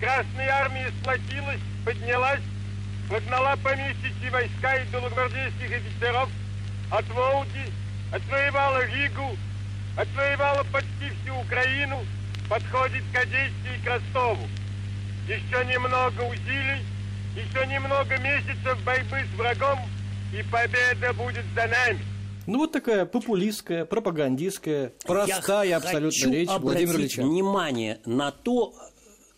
Красная 0.00 0.50
армия 0.50 0.90
сплотилась, 1.00 1.60
поднялась, 1.84 2.40
прогнала 3.08 3.54
помещичьи 3.62 4.30
войска 4.30 4.76
и 4.76 4.86
белогвардейских 4.90 5.70
офицеров 5.76 6.30
от 6.90 7.06
Волги, 7.10 7.70
отвоевала 8.10 8.86
Ригу, 8.86 9.36
отвоевала 9.96 10.64
почти 10.72 11.10
всю 11.22 11.34
Украину, 11.38 11.98
подходит 12.48 13.04
к 13.12 13.16
Одессе 13.16 13.76
и 13.76 13.84
к 13.84 13.88
Ростову. 13.88 14.48
Еще 15.28 15.64
немного 15.66 16.22
усилий, 16.22 16.82
еще 17.36 17.66
немного 17.66 18.16
месяцев 18.18 18.82
борьбы 18.84 19.20
с 19.32 19.38
врагом, 19.38 19.80
и 20.32 20.42
победа 20.44 21.12
будет 21.12 21.44
за 21.54 21.66
нами. 21.66 22.00
Ну, 22.46 22.58
вот 22.58 22.72
такая 22.72 23.04
популистская, 23.04 23.84
пропагандистская, 23.84 24.92
простая 25.04 25.68
Я 25.68 25.76
абсолютно 25.76 26.10
хочу 26.10 26.32
речь 26.32 26.48
Владимира 26.48 26.90
обратить 26.92 27.18
Ильича. 27.18 27.22
внимание 27.22 28.00
на 28.06 28.30
то, 28.32 28.72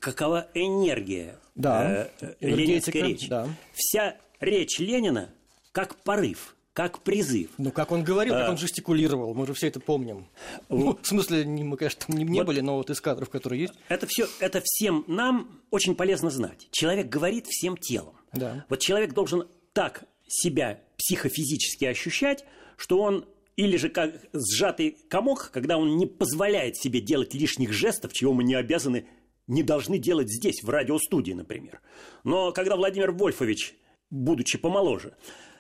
какова 0.03 0.49
энергия 0.55 1.39
Да, 1.55 2.09
э, 2.21 2.35
энергетика, 2.41 2.99
ленинской 2.99 3.03
речи. 3.03 3.29
да. 3.29 3.49
Вся 3.73 4.17
речь 4.41 4.79
Ленина 4.79 5.31
как 5.71 5.97
порыв, 6.03 6.57
как 6.73 6.99
призыв. 7.03 7.51
Ну, 7.57 7.71
как 7.71 7.93
он 7.93 8.03
говорил, 8.03 8.35
А. 8.35 8.41
как 8.41 8.51
он 8.51 8.59
жестикулировал, 8.59 9.33
мы 9.35 9.47
же 9.47 9.55
все 9.55 9.69
это 9.69 9.79
помним. 9.81 10.27
Ну, 10.69 10.99
в 11.01 11.07
смысле, 11.07 11.45
мы, 11.45 11.77
конечно, 11.77 12.05
там 12.07 12.17
не, 12.17 12.25
не 12.25 12.39
Вот. 12.41 12.47
были, 12.49 12.61
но 12.61 12.77
вот 12.77 12.91
из 12.91 13.01
кадров, 13.01 13.31
которые 13.31 13.63
есть. 13.63 13.75
Это 13.89 14.07
все, 14.09 14.27
это 14.41 14.61
всем 14.65 15.05
нам 15.07 15.61
очень 15.71 15.95
полезно 15.95 16.31
знать. 16.31 16.69
Человек 16.73 17.09
говорит 17.09 17.47
всем 17.47 17.77
телом. 17.77 18.15
Да. 18.33 18.65
Вот 18.69 18.81
человек 18.81 19.13
должен 19.15 19.47
так 19.73 20.05
себя 20.27 20.81
психофизически 20.99 21.85
ощущать, 21.85 22.45
что 22.77 22.99
он 23.01 23.25
или 23.57 23.77
же 23.77 23.89
как 23.91 24.15
сжатый 24.33 24.97
комок, 25.11 25.51
когда 25.53 25.77
он 25.77 25.97
не 25.99 26.07
позволяет 26.07 26.77
себе 26.77 27.01
делать 27.01 27.35
лишних 27.35 27.73
жестов, 27.73 28.13
чего 28.15 28.33
мы 28.33 28.43
не 28.45 28.55
обязаны, 28.55 29.07
не 29.47 29.63
должны 29.63 29.99
делать 29.99 30.31
здесь, 30.31 30.63
в 30.63 30.71
радиостудии, 30.71 31.33
например. 31.33 31.81
Но 32.25 32.53
когда 32.53 32.77
Владимир 32.77 33.13
Вольфович, 33.13 33.75
будучи 34.11 34.59
помоложе, 34.59 35.17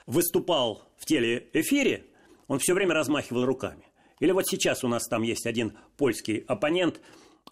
выступал 0.06 0.82
в 0.98 1.06
телеэфире, 1.06 2.06
он 2.48 2.58
все 2.58 2.74
время 2.74 2.94
размахивал 2.94 3.44
руками. 3.44 3.84
Или 4.20 4.32
вот 4.32 4.46
сейчас 4.46 4.84
у 4.84 4.88
нас 4.88 5.08
там 5.08 5.22
есть 5.22 5.46
один 5.46 5.76
польский 5.96 6.44
оппонент, 6.46 7.00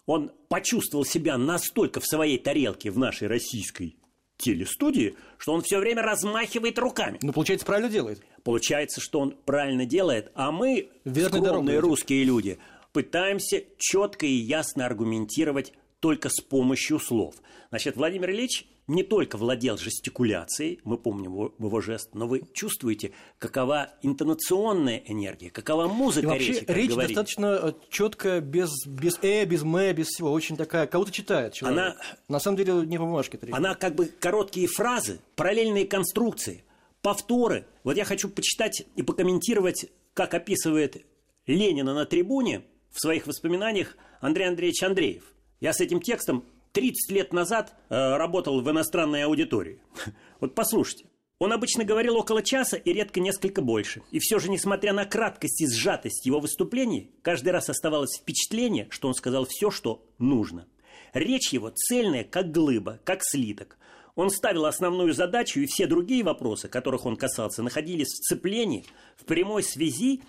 он 0.05 0.31
почувствовал 0.47 1.05
себя 1.05 1.37
настолько 1.37 1.99
в 1.99 2.05
своей 2.05 2.37
тарелке 2.37 2.91
в 2.91 2.97
нашей 2.97 3.27
российской 3.27 3.97
телестудии, 4.37 5.15
что 5.37 5.53
он 5.53 5.61
все 5.61 5.79
время 5.79 6.01
размахивает 6.01 6.79
руками. 6.79 7.19
Ну, 7.21 7.31
получается, 7.31 7.65
правильно 7.65 7.89
делает. 7.89 8.23
Получается, 8.43 8.99
что 8.99 9.19
он 9.19 9.35
правильно 9.45 9.85
делает, 9.85 10.31
а 10.33 10.51
мы, 10.51 10.89
Верной 11.05 11.41
скромные 11.41 11.79
русские 11.79 12.23
люди, 12.23 12.57
пытаемся 12.91 13.63
четко 13.77 14.25
и 14.25 14.33
ясно 14.33 14.85
аргументировать 14.85 15.73
только 16.01 16.27
с 16.29 16.41
помощью 16.41 16.99
слов. 16.99 17.35
Значит, 17.69 17.95
Владимир 17.95 18.31
Ильич 18.31 18.67
не 18.87 19.03
только 19.03 19.37
владел 19.37 19.77
жестикуляцией, 19.77 20.81
мы 20.83 20.97
помним 20.97 21.31
его, 21.31 21.55
его 21.57 21.79
жест, 21.79 22.09
но 22.13 22.27
вы 22.27 22.41
чувствуете, 22.53 23.11
какова 23.37 23.93
интонационная 24.01 25.01
энергия, 25.05 25.49
какова 25.51 25.85
И 25.85 25.87
музыка 25.87 26.25
вообще 26.27 26.47
речи, 26.53 26.65
как 26.65 26.75
речь 26.75 26.89
говорили. 26.89 27.13
достаточно 27.13 27.75
четкая, 27.89 28.41
без, 28.41 28.71
без 28.85 29.17
э, 29.21 29.45
без 29.45 29.63
мэ, 29.63 29.93
без 29.93 30.07
всего. 30.07 30.31
Очень 30.31 30.57
такая, 30.57 30.87
кого-то 30.87 31.11
читает 31.11 31.53
человек. 31.53 31.79
Она- 31.79 31.95
На 32.27 32.39
самом 32.39 32.57
деле 32.57 32.73
не 32.85 32.97
по 32.97 33.05
бумажке 33.05 33.37
это 33.37 33.45
речь. 33.45 33.55
Она 33.55 33.75
как 33.75 33.95
бы 33.95 34.07
короткие 34.07 34.67
фразы, 34.67 35.19
параллельные 35.35 35.85
конструкции, 35.85 36.63
повторы. 37.01 37.65
Вот 37.83 37.95
я 37.95 38.03
хочу 38.03 38.27
почитать 38.27 38.83
и 38.95 39.03
покомментировать, 39.03 39.85
как 40.13 40.33
описывает 40.33 41.05
Ленина 41.45 41.93
на 41.93 42.05
трибуне 42.05 42.63
в 42.89 42.99
своих 42.99 43.27
воспоминаниях 43.27 43.95
Андрей 44.19 44.47
Андреевич 44.49 44.83
Андреев. 44.83 45.23
Я 45.61 45.73
с 45.73 45.79
этим 45.79 46.01
текстом 46.01 46.43
30 46.73 47.11
лет 47.11 47.33
назад 47.33 47.75
э, 47.89 48.17
работал 48.17 48.61
в 48.61 48.69
иностранной 48.69 49.23
аудитории. 49.23 49.79
Вот 50.39 50.55
послушайте. 50.55 51.05
Он 51.37 51.53
обычно 51.53 51.83
говорил 51.83 52.17
около 52.17 52.41
часа 52.41 52.77
и 52.77 52.93
редко 52.93 53.19
несколько 53.19 53.61
больше. 53.61 54.01
И 54.09 54.17
все 54.17 54.39
же, 54.39 54.49
несмотря 54.49 54.91
на 54.91 55.05
краткость 55.05 55.61
и 55.61 55.67
сжатость 55.67 56.25
его 56.25 56.39
выступлений, 56.39 57.11
каждый 57.21 57.49
раз 57.49 57.69
оставалось 57.69 58.17
впечатление, 58.19 58.87
что 58.89 59.07
он 59.07 59.13
сказал 59.13 59.45
все, 59.47 59.69
что 59.69 60.03
нужно. 60.17 60.67
Речь 61.13 61.53
его 61.53 61.69
цельная, 61.69 62.23
как 62.23 62.51
глыба, 62.51 62.99
как 63.03 63.19
слиток. 63.23 63.77
Он 64.15 64.29
ставил 64.29 64.65
основную 64.65 65.13
задачу, 65.13 65.59
и 65.59 65.67
все 65.67 65.85
другие 65.85 66.23
вопросы, 66.23 66.67
которых 66.67 67.05
он 67.05 67.15
касался, 67.15 67.61
находились 67.61 68.09
в 68.09 68.21
цеплении, 68.21 68.85
в 69.15 69.25
прямой 69.25 69.63
связи 69.63 70.21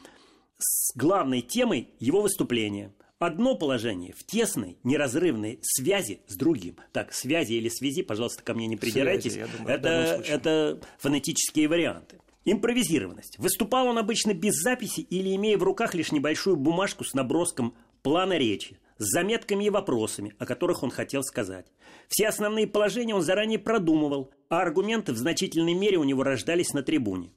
с 0.59 0.95
главной 0.97 1.41
темой 1.41 1.89
его 2.01 2.21
выступления. 2.21 2.93
Одно 3.23 3.55
положение 3.55 4.13
в 4.13 4.25
тесной, 4.25 4.79
неразрывной 4.83 5.61
связи 5.63 6.23
с 6.27 6.35
другим. 6.35 6.75
Так, 6.91 7.13
связи 7.13 7.53
или 7.53 7.69
связи, 7.69 8.03
пожалуйста, 8.03 8.43
ко 8.43 8.53
мне 8.53 8.67
не 8.67 8.77
придирайтесь. 8.77 9.37
я 9.37 9.47
думаю, 9.47 9.77
это, 9.77 10.23
это 10.27 10.81
фонетические 10.99 11.69
варианты. 11.69 12.19
Импровизированность. 12.45 13.39
Выступал 13.39 13.87
он 13.87 13.99
обычно 13.99 14.35
без 14.35 14.55
записи 14.57 15.03
или 15.03 15.37
имея 15.37 15.57
в 15.57 15.63
руках 15.63 15.95
лишь 15.95 16.11
небольшую 16.11 16.57
бумажку 16.57 17.05
с 17.05 17.15
наброском 17.15 17.77
плана 18.03 18.37
речи, 18.37 18.81
с 18.99 19.05
заметками 19.13 19.67
и 19.67 19.71
вопросами, 19.71 20.35
о 20.41 20.45
которых 20.45 20.83
он 20.83 20.91
хотел 20.91 21.23
сказать. 21.23 21.67
Все 22.09 22.27
основные 22.27 22.67
положения 22.67 23.15
он 23.15 23.23
заранее 23.23 23.61
продумывал, 23.61 24.33
а 24.49 24.63
аргументы 24.63 25.13
в 25.13 25.17
значительной 25.17 25.75
мере 25.75 25.97
у 25.97 26.03
него 26.03 26.25
рождались 26.25 26.73
на 26.73 26.83
трибуне. 26.83 27.31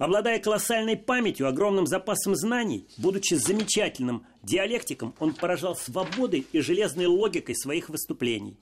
Обладая 0.00 0.38
колоссальной 0.38 0.96
памятью, 0.96 1.46
огромным 1.46 1.86
запасом 1.86 2.34
знаний, 2.34 2.86
будучи 2.96 3.34
замечательным 3.34 4.24
диалектиком, 4.42 5.14
он 5.18 5.34
поражал 5.34 5.76
свободой 5.76 6.46
и 6.52 6.60
железной 6.60 7.04
логикой 7.04 7.54
своих 7.54 7.90
выступлений, 7.90 8.56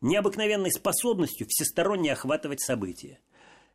необыкновенной 0.00 0.72
способностью 0.72 1.46
всесторонне 1.48 2.12
охватывать 2.12 2.60
события. 2.60 3.20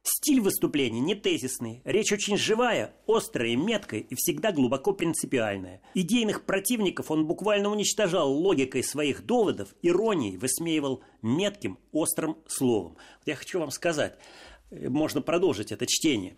Стиль 0.04 0.42
выступления 0.42 1.00
не 1.00 1.16
тезисный, 1.16 1.82
речь 1.86 2.12
очень 2.12 2.36
живая, 2.36 2.94
острая, 3.08 3.56
меткая 3.56 4.02
и 4.02 4.16
всегда 4.16 4.52
глубоко 4.52 4.92
принципиальная. 4.92 5.82
Идейных 5.94 6.44
противников 6.44 7.12
он 7.12 7.26
буквально 7.26 7.70
уничтожал 7.70 8.30
логикой 8.30 8.84
своих 8.84 9.26
доводов, 9.26 9.74
иронией 9.82 10.36
высмеивал 10.36 11.02
метким, 11.22 11.80
острым 11.94 12.40
словом. 12.46 12.98
Я 13.26 13.36
хочу 13.36 13.58
вам 13.62 13.72
сказать, 13.72 14.18
э, 14.72 14.90
можно 14.90 15.22
продолжить 15.22 15.72
это 15.72 15.86
чтение, 15.88 16.36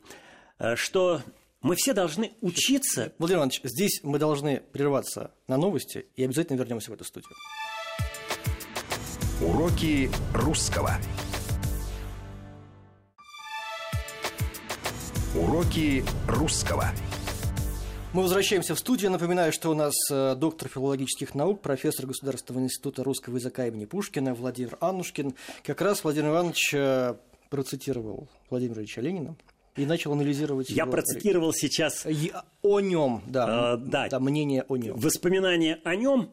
что 0.76 1.22
мы 1.62 1.76
все 1.76 1.94
должны 1.94 2.32
учиться 2.42 3.14
Владимир 3.20 3.40
Иванович, 3.40 3.62
здесь 3.64 4.00
мы 4.02 4.18
должны 4.18 4.62
прерваться 4.72 5.32
на 5.48 5.58
новости 5.58 6.08
и 6.16 6.24
обязательно 6.24 6.58
вернемся 6.58 6.90
в 6.90 6.94
эту 6.96 7.04
студию. 7.04 7.36
Уроки 9.42 10.10
русского. 10.34 10.92
Уроки 15.36 16.04
русского. 16.28 16.86
Мы 18.14 18.24
возвращаемся 18.24 18.76
в 18.76 18.80
студию. 18.80 19.12
Напоминаю, 19.12 19.54
что 19.54 19.70
у 19.70 19.74
нас 19.74 19.94
э, 20.10 20.36
доктор 20.36 20.68
филологических 20.68 21.34
наук, 21.34 21.62
профессор 21.62 22.08
Государственного 22.08 22.66
института 22.66 23.04
русского 23.04 23.38
языка 23.38 23.68
имени 23.68 23.86
Пушкина 23.86 24.34
Владимир 24.34 24.78
Аннушкин. 24.82 25.34
Как 25.64 25.80
раз 25.80 26.04
Владимир 26.04 26.30
Иванович 26.30 26.74
э, 26.74 27.16
процитировал 27.50 28.28
Владимира 28.50 28.82
Ильича 28.82 29.00
Ленина 29.00 29.36
и 29.76 29.86
начал 29.86 30.14
анализировать 30.14 30.70
Я 30.70 30.84
его... 30.84 30.92
процитировал 30.92 31.54
сейчас... 31.54 32.06
О 32.62 32.80
нем, 32.80 33.24
да, 33.28 33.76
э, 33.76 33.78
да. 33.78 34.08
да, 34.10 34.20
мнение 34.20 34.66
о 34.68 34.78
нем. 34.78 34.98
Воспоминания 34.98 35.80
о 35.84 35.96
нем. 35.96 36.32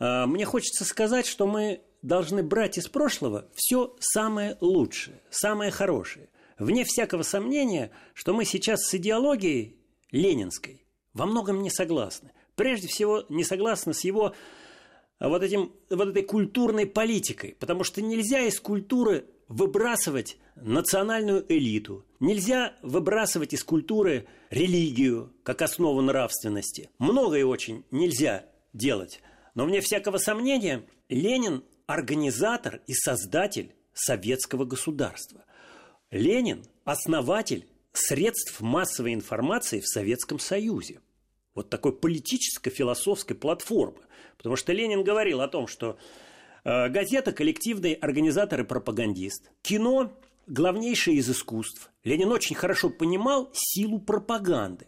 Э, 0.00 0.26
мне 0.26 0.44
хочется 0.44 0.84
сказать, 0.84 1.26
что 1.26 1.46
мы 1.46 1.82
должны 2.02 2.42
брать 2.42 2.78
из 2.78 2.88
прошлого 2.88 3.48
все 3.54 3.96
самое 4.00 4.56
лучшее, 4.60 5.20
самое 5.30 5.70
хорошее. 5.70 6.28
Вне 6.58 6.84
всякого 6.84 7.22
сомнения, 7.22 7.90
что 8.14 8.34
мы 8.34 8.44
сейчас 8.44 8.86
с 8.86 8.94
идеологией 8.94 9.76
ленинской 10.10 10.82
во 11.12 11.26
многом 11.26 11.62
не 11.62 11.70
согласны. 11.70 12.32
Прежде 12.54 12.88
всего, 12.88 13.24
не 13.28 13.44
согласны 13.44 13.94
с 13.94 14.02
его 14.02 14.34
вот, 15.20 15.42
этим, 15.42 15.72
вот 15.90 16.08
этой 16.08 16.22
культурной 16.22 16.86
политикой, 16.86 17.56
потому 17.58 17.84
что 17.84 18.02
нельзя 18.02 18.40
из 18.40 18.58
культуры 18.60 19.26
выбрасывать 19.48 20.36
национальную 20.56 21.44
элиту, 21.48 22.04
нельзя 22.20 22.74
выбрасывать 22.82 23.54
из 23.54 23.64
культуры 23.64 24.26
религию 24.50 25.32
как 25.42 25.62
основу 25.62 26.00
нравственности. 26.00 26.90
Многое 26.98 27.44
очень 27.44 27.84
нельзя 27.90 28.44
делать. 28.72 29.20
Но 29.54 29.64
вне 29.64 29.80
всякого 29.80 30.18
сомнения, 30.18 30.84
Ленин– 31.08 31.64
организатор 31.86 32.82
и 32.86 32.92
создатель 32.92 33.74
советского 33.94 34.64
государства. 34.64 35.44
Ленин– 36.10 36.64
основатель 36.84 37.66
средств 37.92 38.60
массовой 38.60 39.14
информации 39.14 39.80
в 39.80 39.88
Советском 39.88 40.38
Союзе. 40.38 41.00
Вот 41.54 41.70
такой 41.70 41.92
политическо-философской 41.92 43.34
платформы. 43.34 44.02
Потому 44.36 44.54
что 44.54 44.72
Ленин 44.72 45.02
говорил 45.02 45.40
о 45.40 45.48
том, 45.48 45.66
что 45.66 45.98
газета– 46.88 47.32
коллективный 47.34 47.92
организатор 47.94 48.60
и 48.60 48.64
пропагандист. 48.64 49.50
Кино– 49.62 50.12
главнейшее 50.46 51.16
из 51.16 51.30
искусств. 51.30 51.90
Ленин 52.04 52.30
очень 52.32 52.56
хорошо 52.56 52.90
понимал 52.90 53.50
силу 53.52 53.98
пропаганды. 53.98 54.86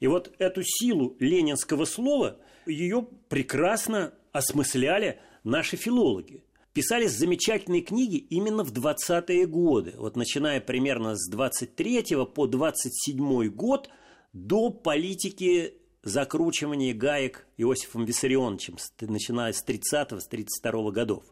И 0.00 0.06
вот 0.06 0.34
эту 0.38 0.62
силу 0.62 1.16
ленинского 1.18 1.84
слова, 1.84 2.38
ее 2.66 3.06
прекрасно 3.28 4.14
осмысляли 4.32 5.18
наши 5.44 5.76
филологи 5.76 6.44
писались 6.78 7.10
замечательные 7.10 7.82
книги 7.82 8.18
именно 8.18 8.62
в 8.62 8.72
20-е 8.72 9.46
годы. 9.46 9.94
Вот 9.96 10.14
начиная 10.14 10.60
примерно 10.60 11.16
с 11.16 11.28
23 11.28 12.04
по 12.32 12.46
27 12.46 13.48
год 13.48 13.90
до 14.32 14.70
политики 14.70 15.74
закручивания 16.08 16.94
гаек 16.94 17.46
Иосифом 17.56 18.04
Виссарионовичем, 18.04 18.76
начиная 19.00 19.52
с 19.52 19.64
30-го, 19.64 20.20
с 20.20 20.26
32 20.26 20.90
годов. 20.90 21.24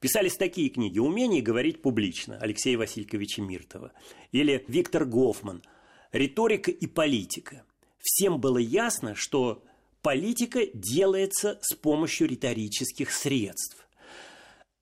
Писались 0.00 0.36
такие 0.36 0.68
книги 0.68 0.98
«Умение 0.98 1.40
говорить 1.40 1.80
публично» 1.80 2.36
Алексея 2.38 2.76
Васильевича 2.76 3.40
Миртова 3.42 3.92
или 4.32 4.64
Виктор 4.68 5.04
Гофман 5.04 5.62
«Риторика 6.12 6.70
и 6.70 6.86
политика». 6.86 7.64
Всем 8.00 8.40
было 8.40 8.58
ясно, 8.58 9.14
что 9.14 9.62
политика 10.02 10.60
делается 10.74 11.58
с 11.62 11.74
помощью 11.74 12.28
риторических 12.28 13.10
средств. 13.10 13.88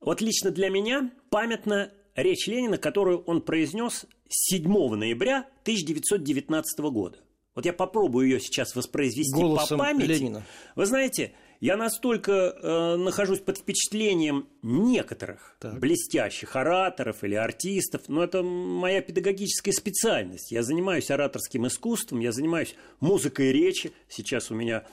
Вот 0.01 0.21
лично 0.21 0.51
для 0.51 0.69
меня 0.71 1.13
памятна 1.31 1.93
речь 2.17 2.49
Ленина, 2.49 2.79
которую 2.79 3.23
он 3.25 3.43
произнес 3.43 4.07
7 4.29 4.67
ноября 4.97 5.49
1919 5.63 6.81
года. 6.91 7.19
Вот 7.55 7.67
я 7.67 7.73
попробую 7.73 8.29
ее 8.29 8.41
сейчас 8.41 8.75
воспроизвести 8.75 9.41
Голосом 9.41 9.79
по 9.79 9.85
памяти. 9.85 10.07
Ленина. 10.07 10.43
Вы 10.75 10.87
знаете, 10.87 11.33
я 11.61 11.77
настолько 11.77 12.33
э, 12.33 12.97
нахожусь 12.97 13.41
под 13.41 13.59
впечатлением 13.59 14.49
некоторых 14.63 15.57
Так. 15.61 15.79
блестящих 15.79 16.57
ораторов 16.57 17.23
или 17.23 17.35
артистов, 17.35 18.03
но 18.09 18.25
это 18.25 18.43
моя 18.43 19.03
педагогическая 19.03 19.73
специальность. 19.73 20.51
Я 20.51 20.63
занимаюсь 20.63 21.11
ораторским 21.11 21.67
искусством, 21.67 22.21
я 22.21 22.33
занимаюсь 22.33 22.75
музыкой 23.01 23.53
речи. 23.53 23.93
Сейчас 24.09 24.51
у 24.51 24.55
меня 24.55 24.85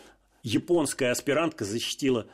японская 0.43 1.12
аспирантка 1.12 1.65
защитила, 1.65 2.28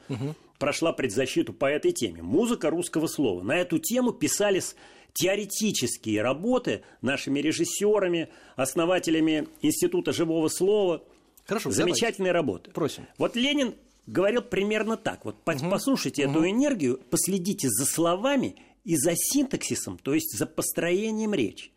прошла 0.57 0.91
предзащиту 0.91 1.53
по 1.53 1.65
этой 1.65 1.91
теме. 1.91 2.21
Музыка 2.21 2.69
русского 2.69 3.07
слова. 3.07 3.43
На 3.43 3.57
эту 3.57 3.77
тему 3.77 4.11
писались 4.11 4.75
теоретические 5.15 6.21
работы 6.21 6.83
нашими 7.01 7.39
режиссерами, 7.39 8.29
основателями 8.55 9.47
Института 9.61 10.11
живого 10.13 10.49
слова. 10.49 11.03
Хорошо, 11.45 11.71
Замечательные 11.71 12.33
работы. 12.33 12.71
Просим. 12.71 13.07
Вот 13.17 13.35
Ленин 13.35 13.75
говорил 14.05 14.41
примерно 14.41 14.97
так. 14.97 15.25
Вот 15.25 15.41
по- 15.43 15.57
послушайте 15.57 16.23
эту 16.23 16.47
энергию, 16.47 16.99
последите 17.09 17.69
за 17.69 17.85
словами 17.85 18.57
и 18.83 18.97
за 18.97 19.13
синтаксисом, 19.15 19.97
то 19.97 20.13
есть 20.13 20.37
за 20.37 20.45
построением 20.45 21.33
речи. 21.33 21.71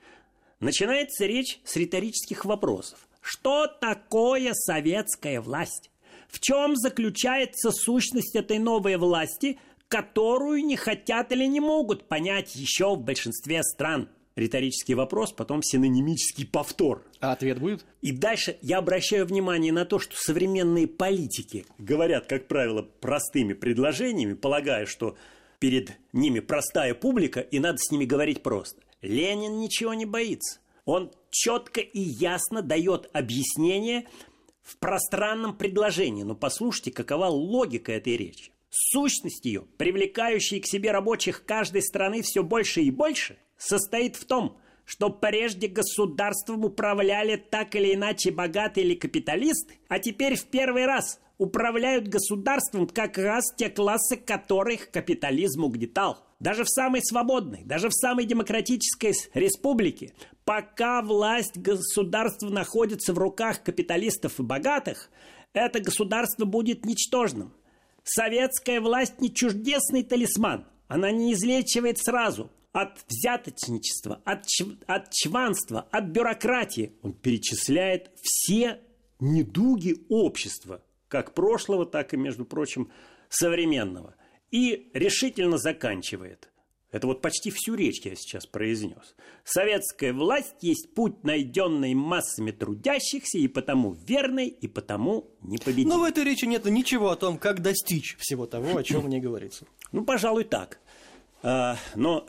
Начинается 0.60 1.24
речь 1.24 1.60
с 1.64 1.76
риторических 1.76 2.44
вопросов. 2.44 3.08
Что 3.20 3.66
такое 3.66 4.52
советская 4.52 5.40
власть? 5.40 5.90
В 6.28 6.40
чем 6.40 6.76
заключается 6.76 7.70
сущность 7.70 8.34
этой 8.34 8.58
новой 8.58 8.96
власти, 8.96 9.58
которую 9.88 10.64
не 10.64 10.76
хотят 10.76 11.32
или 11.32 11.44
не 11.46 11.60
могут 11.60 12.08
понять 12.08 12.54
еще 12.54 12.94
в 12.94 13.00
большинстве 13.00 13.62
стран? 13.62 14.08
Риторический 14.36 14.94
вопрос, 14.94 15.32
потом 15.32 15.64
синонимический 15.64 16.46
повтор. 16.46 17.04
А 17.20 17.32
ответ 17.32 17.58
будет? 17.58 17.84
И 18.02 18.12
дальше 18.12 18.56
я 18.62 18.78
обращаю 18.78 19.26
внимание 19.26 19.72
на 19.72 19.84
то, 19.84 19.98
что 19.98 20.16
современные 20.16 20.86
политики 20.86 21.66
говорят, 21.78 22.26
как 22.26 22.46
правило, 22.46 22.82
простыми 22.82 23.54
предложениями, 23.54 24.34
полагая, 24.34 24.86
что 24.86 25.16
перед 25.58 25.98
ними 26.12 26.38
простая 26.38 26.94
публика, 26.94 27.40
и 27.40 27.58
надо 27.58 27.78
с 27.78 27.90
ними 27.90 28.04
говорить 28.04 28.44
просто. 28.44 28.80
Ленин 29.02 29.58
ничего 29.58 29.94
не 29.94 30.06
боится. 30.06 30.60
Он 30.84 31.10
четко 31.30 31.80
и 31.80 32.00
ясно 32.00 32.62
дает 32.62 33.10
объяснение 33.12 34.06
в 34.62 34.76
пространном 34.76 35.56
предложении. 35.56 36.22
Но 36.22 36.34
послушайте, 36.36 36.92
какова 36.92 37.26
логика 37.26 37.92
этой 37.92 38.16
речи. 38.16 38.52
Сущность 38.70 39.44
ее, 39.44 39.64
привлекающая 39.76 40.60
к 40.60 40.66
себе 40.66 40.92
рабочих 40.92 41.44
каждой 41.44 41.82
страны 41.82 42.22
все 42.22 42.42
больше 42.42 42.82
и 42.82 42.90
больше, 42.90 43.38
состоит 43.56 44.16
в 44.16 44.24
том, 44.26 44.58
что 44.84 45.10
прежде 45.10 45.68
государством 45.68 46.64
управляли 46.64 47.36
так 47.36 47.74
или 47.74 47.94
иначе 47.94 48.30
богатые 48.30 48.86
или 48.86 48.94
капиталисты, 48.94 49.74
а 49.88 49.98
теперь 49.98 50.34
в 50.34 50.46
первый 50.46 50.86
раз 50.86 51.20
управляют 51.38 52.08
государством 52.08 52.86
как 52.86 53.16
раз 53.16 53.54
те 53.56 53.70
классы, 53.70 54.16
которых 54.16 54.90
капитализм 54.90 55.64
угнетал. 55.64 56.24
Даже 56.40 56.64
в 56.64 56.68
самой 56.68 57.02
свободной, 57.02 57.64
даже 57.64 57.88
в 57.88 57.94
самой 57.94 58.24
демократической 58.24 59.12
республике, 59.34 60.14
пока 60.44 61.02
власть 61.02 61.58
государства 61.58 62.48
находится 62.48 63.12
в 63.12 63.18
руках 63.18 63.62
капиталистов 63.62 64.38
и 64.38 64.42
богатых, 64.42 65.10
это 65.52 65.80
государство 65.80 66.44
будет 66.44 66.84
ничтожным. 66.84 67.52
Советская 68.04 68.80
власть 68.80 69.20
не 69.20 69.32
чуждесный 69.32 70.02
талисман. 70.02 70.66
Она 70.88 71.10
не 71.10 71.32
излечивает 71.34 71.98
сразу 71.98 72.50
от 72.72 73.04
взяточничества, 73.08 74.20
от, 74.24 74.44
чв- 74.46 74.82
от 74.86 75.10
чванства, 75.12 75.86
от 75.90 76.04
бюрократии. 76.04 76.92
Он 77.02 77.12
перечисляет 77.12 78.10
все 78.22 78.80
недуги 79.20 79.96
общества, 80.08 80.82
как 81.08 81.34
прошлого, 81.34 81.86
так 81.86 82.14
и, 82.14 82.16
между 82.16 82.44
прочим, 82.44 82.90
современного. 83.28 84.14
И 84.50 84.90
решительно 84.94 85.58
заканчивает. 85.58 86.48
Это 86.90 87.06
вот 87.06 87.20
почти 87.20 87.50
всю 87.50 87.74
речь 87.74 88.00
я 88.04 88.14
сейчас 88.16 88.46
произнес. 88.46 89.14
Советская 89.44 90.14
власть 90.14 90.54
есть 90.62 90.94
путь, 90.94 91.22
найденный 91.22 91.92
массами 91.92 92.50
трудящихся, 92.50 93.36
и 93.36 93.46
потому 93.46 93.92
верный, 93.92 94.48
и 94.48 94.66
потому 94.68 95.30
непобедимый. 95.42 95.96
Но 95.96 96.00
в 96.00 96.04
этой 96.04 96.24
речи 96.24 96.46
нет 96.46 96.64
ничего 96.64 97.10
о 97.10 97.16
том, 97.16 97.36
как 97.36 97.60
достичь 97.60 98.16
всего 98.18 98.46
того, 98.46 98.78
о 98.78 98.82
чем 98.82 99.04
мне 99.04 99.20
говорится. 99.20 99.66
Ну, 99.90 100.04
пожалуй, 100.04 100.44
так. 100.44 100.80
А, 101.42 101.78
но 101.94 102.26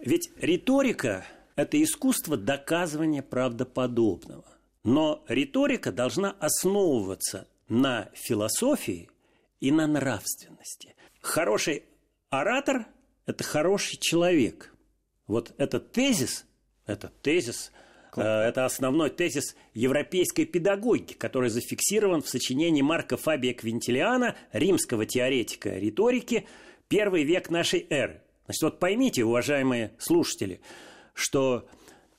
ведь 0.00 0.30
риторика– 0.40 1.26
это 1.54 1.82
искусство 1.82 2.38
доказывания 2.38 3.22
правдоподобного. 3.22 4.46
Но 4.84 5.22
риторика 5.28 5.92
должна 5.92 6.30
основываться 6.40 7.46
на 7.68 8.08
философии 8.14 9.10
и 9.60 9.70
на 9.70 9.86
нравственности. 9.86 10.94
Хороший 11.20 11.84
оратор– 12.30 12.86
это 13.28 13.44
хороший 13.44 13.98
человек. 13.98 14.74
Вот 15.26 15.52
этот 15.58 15.92
тезис, 15.92 16.46
этот 16.86 17.20
тезис, 17.20 17.72
э, 18.16 18.22
это 18.22 18.64
основной 18.64 19.10
тезис 19.10 19.54
европейской 19.74 20.46
педагогики, 20.46 21.12
который 21.12 21.50
зафиксирован 21.50 22.22
в 22.22 22.28
сочинении 22.28 22.80
Марка 22.80 23.18
Фабия 23.18 23.52
Квинтилиана, 23.52 24.34
римского 24.52 25.04
теоретика 25.04 25.76
риторики, 25.76 26.46
первый 26.88 27.24
век 27.24 27.50
нашей 27.50 27.86
эры. 27.90 28.22
Значит, 28.46 28.62
вот 28.62 28.78
поймите, 28.78 29.24
уважаемые 29.24 29.92
слушатели, 29.98 30.62
что 31.12 31.68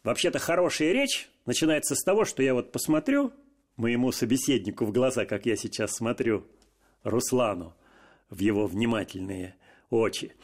вообще-то 0.03 0.37
хорошая 0.37 0.91
речь 0.91 1.27
начинается 1.47 1.95
с 1.95 2.03
того, 2.03 2.23
что 2.23 2.43
я 2.43 2.53
вот 2.53 2.71
посмотрю 2.71 3.33
моему 3.77 4.11
собеседнику 4.11 4.85
в 4.85 4.91
глаза, 4.91 5.25
как 5.25 5.47
я 5.47 5.55
сейчас 5.55 5.95
смотрю, 5.95 6.45
Руслану, 7.01 7.73
в 8.29 8.41
его 8.41 8.67
внимательные 8.67 9.55
очи, 9.89 10.35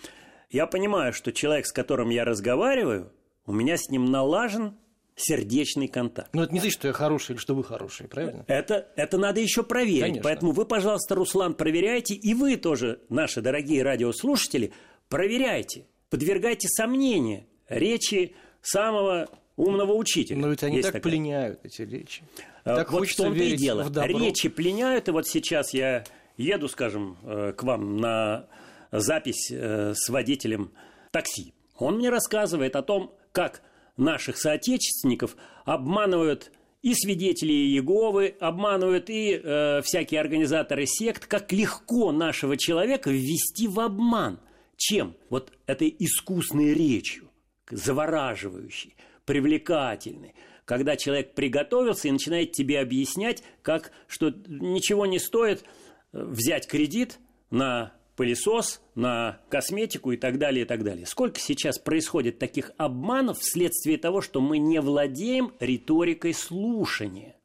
я 0.55 0.67
понимаю, 0.67 1.11
что 1.11 1.33
человек, 1.33 1.65
с 1.67 1.73
которым 1.73 2.09
я 2.09 2.23
разговариваю, 2.23 3.11
у 3.45 3.51
меня 3.51 3.75
с 3.77 3.89
ним 3.89 4.05
налажен 4.05 4.77
сердечный 5.17 5.89
контакт. 5.89 6.33
Но 6.33 6.43
это 6.43 6.53
не 6.53 6.59
значит, 6.59 6.79
что 6.79 6.87
я 6.87 6.93
хороший 6.93 7.31
или 7.33 7.39
что 7.39 7.55
вы 7.55 7.63
хорошие, 7.63 8.07
правильно? 8.07 8.45
Это, 8.47 8.87
это 8.95 9.17
надо 9.17 9.41
еще 9.41 9.63
проверить. 9.63 10.01
Конечно. 10.01 10.23
Поэтому 10.23 10.51
вы, 10.53 10.65
пожалуйста, 10.65 11.13
Руслан, 11.15 11.55
проверяйте. 11.55 12.13
И 12.15 12.33
вы 12.33 12.55
тоже, 12.55 13.01
наши 13.09 13.41
дорогие 13.41 13.83
радиослушатели, 13.83 14.71
проверяйте. 15.09 15.87
Подвергайте 16.09 16.69
сомнения 16.69 17.47
речи 17.67 18.33
самого 18.61 19.27
умного 19.57 19.91
учителя. 19.93 20.37
Но 20.37 20.47
ведь 20.47 20.63
они 20.63 20.77
Есть 20.77 20.87
так 20.87 20.93
такая. 20.95 21.11
пленяют, 21.11 21.59
эти 21.63 21.81
речи. 21.81 22.23
А, 22.63 22.77
Так 22.77 22.93
вот 22.93 23.07
в 23.07 23.15
том-то 23.15 23.43
и 23.43 23.57
дело. 23.57 23.89
Речи 24.05 24.47
пленяют, 24.47 25.09
и 25.09 25.11
вот 25.11 25.27
сейчас 25.27 25.73
я 25.73 26.05
еду, 26.37 26.69
скажем, 26.69 27.17
э, 27.23 27.53
к 27.55 27.63
вам 27.63 27.97
на 27.97 28.47
запись 28.91 29.51
э, 29.51 29.93
с 29.95 30.09
водителем 30.09 30.71
такси. 31.11 31.53
Он 31.77 31.97
мне 31.97 32.09
рассказывает 32.09 32.75
о 32.75 32.81
том, 32.81 33.13
как 33.31 33.61
наших 33.97 34.37
соотечественников 34.37 35.35
обманывают 35.65 36.51
и 36.81 36.93
свидетели 36.93 37.51
Иеговы, 37.51 38.35
обманывают 38.39 39.09
и 39.09 39.41
э, 39.41 39.81
всякие 39.81 40.21
организаторы 40.21 40.85
сект, 40.85 41.25
как 41.25 41.51
легко 41.51 42.11
нашего 42.11 42.57
человека 42.57 43.09
ввести 43.09 43.67
в 43.67 43.79
обман. 43.79 44.39
Чем? 44.77 45.15
Вот 45.29 45.51
этой 45.65 45.93
искусной 45.97 46.73
речью, 46.73 47.31
завораживающей, 47.71 48.95
привлекательной. 49.25 50.35
Когда 50.65 50.95
человек 50.95 51.33
приготовился 51.33 52.07
и 52.07 52.11
начинает 52.11 52.51
тебе 52.51 52.79
объяснять, 52.79 53.41
как, 53.61 53.91
что 54.07 54.31
ничего 54.47 55.05
не 55.05 55.17
стоит 55.17 55.63
э, 55.63 56.23
взять 56.23 56.67
кредит 56.67 57.19
на 57.49 57.93
пылесос, 58.15 58.81
на 58.95 59.39
косметику 59.49 60.11
и 60.11 60.17
так 60.17 60.37
далее, 60.37 60.63
и 60.63 60.67
так 60.67 60.83
далее. 60.83 61.05
Сколько 61.05 61.39
сейчас 61.39 61.77
происходит 61.79 62.39
таких 62.39 62.71
обманов 62.77 63.39
вследствие 63.39 63.97
того, 63.97 64.21
что 64.21 64.41
мы 64.41 64.57
не 64.57 64.79
владеем 64.81 65.53
риторикой 65.59 66.33
слушания. 66.33 67.35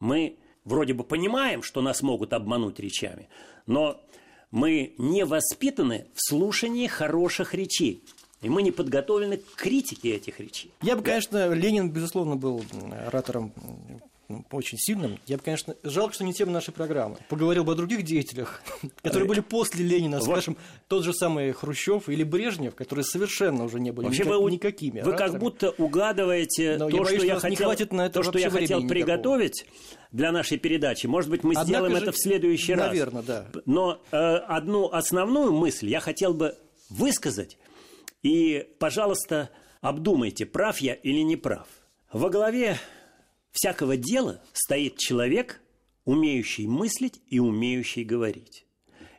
Мы 0.00 0.38
вроде 0.64 0.94
бы 0.94 1.04
понимаем, 1.04 1.62
что 1.62 1.82
нас 1.82 2.02
могут 2.02 2.32
обмануть 2.32 2.80
речами, 2.80 3.28
но 3.66 4.00
мы 4.50 4.94
не 4.98 5.24
воспитаны 5.24 6.06
в 6.14 6.28
слушании 6.28 6.86
хороших 6.86 7.54
речей. 7.54 8.02
И 8.42 8.48
мы 8.48 8.62
не 8.62 8.70
подготовлены 8.70 9.38
к 9.38 9.54
критике 9.54 10.14
этих 10.14 10.40
речей. 10.40 10.70
Я 10.82 10.94
бы, 10.94 11.02
конечно, 11.02 11.52
Ленин, 11.52 11.90
безусловно, 11.90 12.36
был 12.36 12.62
оратором 13.06 13.52
очень 14.50 14.78
сильным. 14.78 15.18
Я 15.26 15.36
бы, 15.36 15.42
конечно, 15.42 15.76
жалко, 15.82 16.14
что 16.14 16.24
не 16.24 16.32
тема 16.32 16.52
нашей 16.52 16.72
программы. 16.72 17.18
Поговорил 17.28 17.64
бы 17.64 17.72
о 17.72 17.74
других 17.74 18.02
деятелях, 18.02 18.62
которые 19.02 19.28
были 19.28 19.40
после 19.40 19.84
Ленина, 19.84 20.20
скажем, 20.20 20.56
тот 20.88 21.04
же 21.04 21.12
самый 21.12 21.52
Хрущев 21.52 22.08
или 22.08 22.22
Брежнев, 22.22 22.74
которые 22.74 23.04
совершенно 23.04 23.64
уже 23.64 23.80
не 23.80 23.90
были 23.90 24.06
Вообще 24.06 24.24
никак- 24.24 24.40
вы, 24.40 24.50
никакими. 24.50 25.00
вы 25.02 25.12
как 25.16 25.38
будто 25.38 25.70
угадываете 25.70 26.76
Но 26.78 26.88
то, 26.90 26.96
я 26.96 27.02
боюсь, 27.02 27.18
что 27.18 27.26
я 27.26 27.38
хотел, 27.38 27.72
на 27.92 28.10
то, 28.10 28.22
что 28.22 28.38
я 28.38 28.50
хотел 28.50 28.86
приготовить 28.86 29.66
для 30.12 30.32
нашей 30.32 30.58
передачи. 30.58 31.06
Может 31.06 31.30
быть, 31.30 31.44
мы 31.44 31.50
Однако 31.50 31.66
сделаем 31.68 31.96
же, 31.96 32.02
это 32.02 32.12
в 32.12 32.18
следующий 32.18 32.74
раз. 32.74 32.88
наверно, 32.88 33.22
да. 33.22 33.46
Но 33.64 34.00
э, 34.10 34.16
одну 34.16 34.88
основную 34.90 35.52
мысль 35.52 35.88
я 35.88 36.00
хотел 36.00 36.34
бы 36.34 36.56
высказать. 36.90 37.58
И, 38.22 38.66
пожалуйста, 38.78 39.50
обдумайте, 39.80 40.46
прав 40.46 40.78
я 40.78 40.94
или 40.94 41.20
не 41.20 41.36
прав. 41.36 41.66
Во 42.12 42.30
главе 42.30 42.78
всякого 43.56 43.96
дела 43.96 44.42
стоит 44.52 44.98
человек, 44.98 45.62
умеющий 46.04 46.66
мыслить 46.66 47.20
и 47.28 47.40
умеющий 47.40 48.04
говорить. 48.04 48.66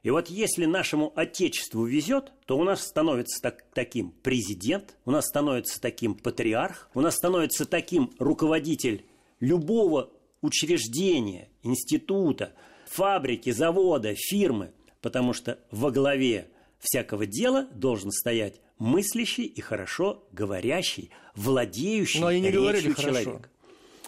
И 0.04 0.12
вот 0.12 0.30
если 0.30 0.66
нашему 0.66 1.12
Отечеству 1.16 1.84
везет, 1.86 2.32
то 2.46 2.58
у 2.58 2.64
нас 2.64 2.84
становится 2.84 3.42
так- 3.42 3.66
таким 3.74 4.12
президент, 4.12 4.96
у 5.06 5.12
нас 5.12 5.26
становится 5.26 5.82
таким 5.82 6.14
патриарх, 6.14 6.90
у 6.94 7.02
нас 7.02 7.16
становится 7.16 7.66
таким 7.66 8.12
руководитель 8.20 9.06
любого 9.40 10.12
учреждения, 10.42 11.50
института, 11.64 12.54
фабрики, 12.86 13.50
завода, 13.50 14.14
фирмы, 14.16 14.72
потому 15.02 15.34
что 15.34 15.60
во 15.72 15.90
главе 15.92 16.48
всякого 16.80 17.26
дела 17.26 17.68
должен 17.74 18.12
стоять 18.12 18.62
мыслящий 18.78 19.46
и 19.46 19.62
хорошо 19.62 20.24
говорящий, 20.32 21.10
владеющий 21.36 22.20
Но 22.22 22.28
они 22.28 22.42
не 22.42 22.52
говорили 22.52 22.92
хорошо. 22.92 23.42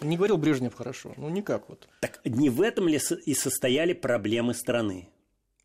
Не 0.00 0.16
говорил 0.16 0.38
Брежнев 0.38 0.74
хорошо. 0.74 1.12
Ну, 1.16 1.28
никак 1.28 1.68
вот. 1.68 1.88
Так 2.00 2.20
не 2.24 2.50
в 2.50 2.62
этом 2.62 2.88
ли 2.88 3.00
и 3.26 3.34
состояли 3.34 3.92
проблемы 3.92 4.54
страны? 4.54 5.08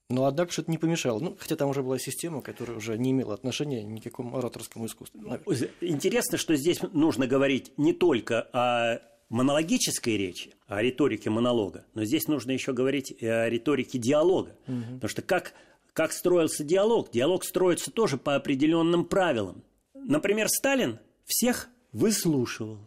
Но, 0.10 0.26
однако, 0.26 0.52
что 0.52 0.62
это 0.62 0.72
не 0.72 0.78
помешало. 0.78 1.20
Ну, 1.20 1.36
хотя 1.40 1.56
там 1.56 1.70
уже 1.70 1.82
была 1.82 1.98
система, 1.98 2.42
которая 2.42 2.78
уже 2.78 2.98
не 2.98 3.12
имела 3.12 3.34
отношения 3.34 3.84
ни 3.84 4.00
к 4.00 4.04
какому 4.04 4.38
ораторскому 4.38 4.86
искусству. 4.86 5.20
наверное. 5.20 5.70
Интересно, 5.82 6.38
что 6.38 6.56
здесь 6.56 6.80
нужно 6.94 7.26
говорить 7.26 7.72
не 7.78 7.92
только 7.94 8.48
о 8.54 9.00
монологической 9.30 10.18
речи, 10.18 10.54
о 10.68 10.82
риторике 10.82 11.32
монолога, 11.32 11.86
но 11.96 12.06
здесь 12.06 12.28
нужно 12.28 12.52
еще 12.52 12.74
говорить 12.74 13.12
и 13.18 13.26
о 13.26 13.50
риторике 13.50 13.98
диалога. 13.98 14.56
Потому 14.66 15.10
что 15.10 15.24
как, 15.24 15.54
как 15.94 16.12
строился 16.12 16.64
диалог? 16.64 17.10
Диалог 17.12 17.44
строится 17.44 17.90
тоже 17.90 18.18
по 18.18 18.36
определенным 18.36 19.06
правилам. 19.06 19.64
Например, 19.96 20.48
Сталин 20.50 21.00
всех 21.26 21.68
выслушивал. 21.92 22.78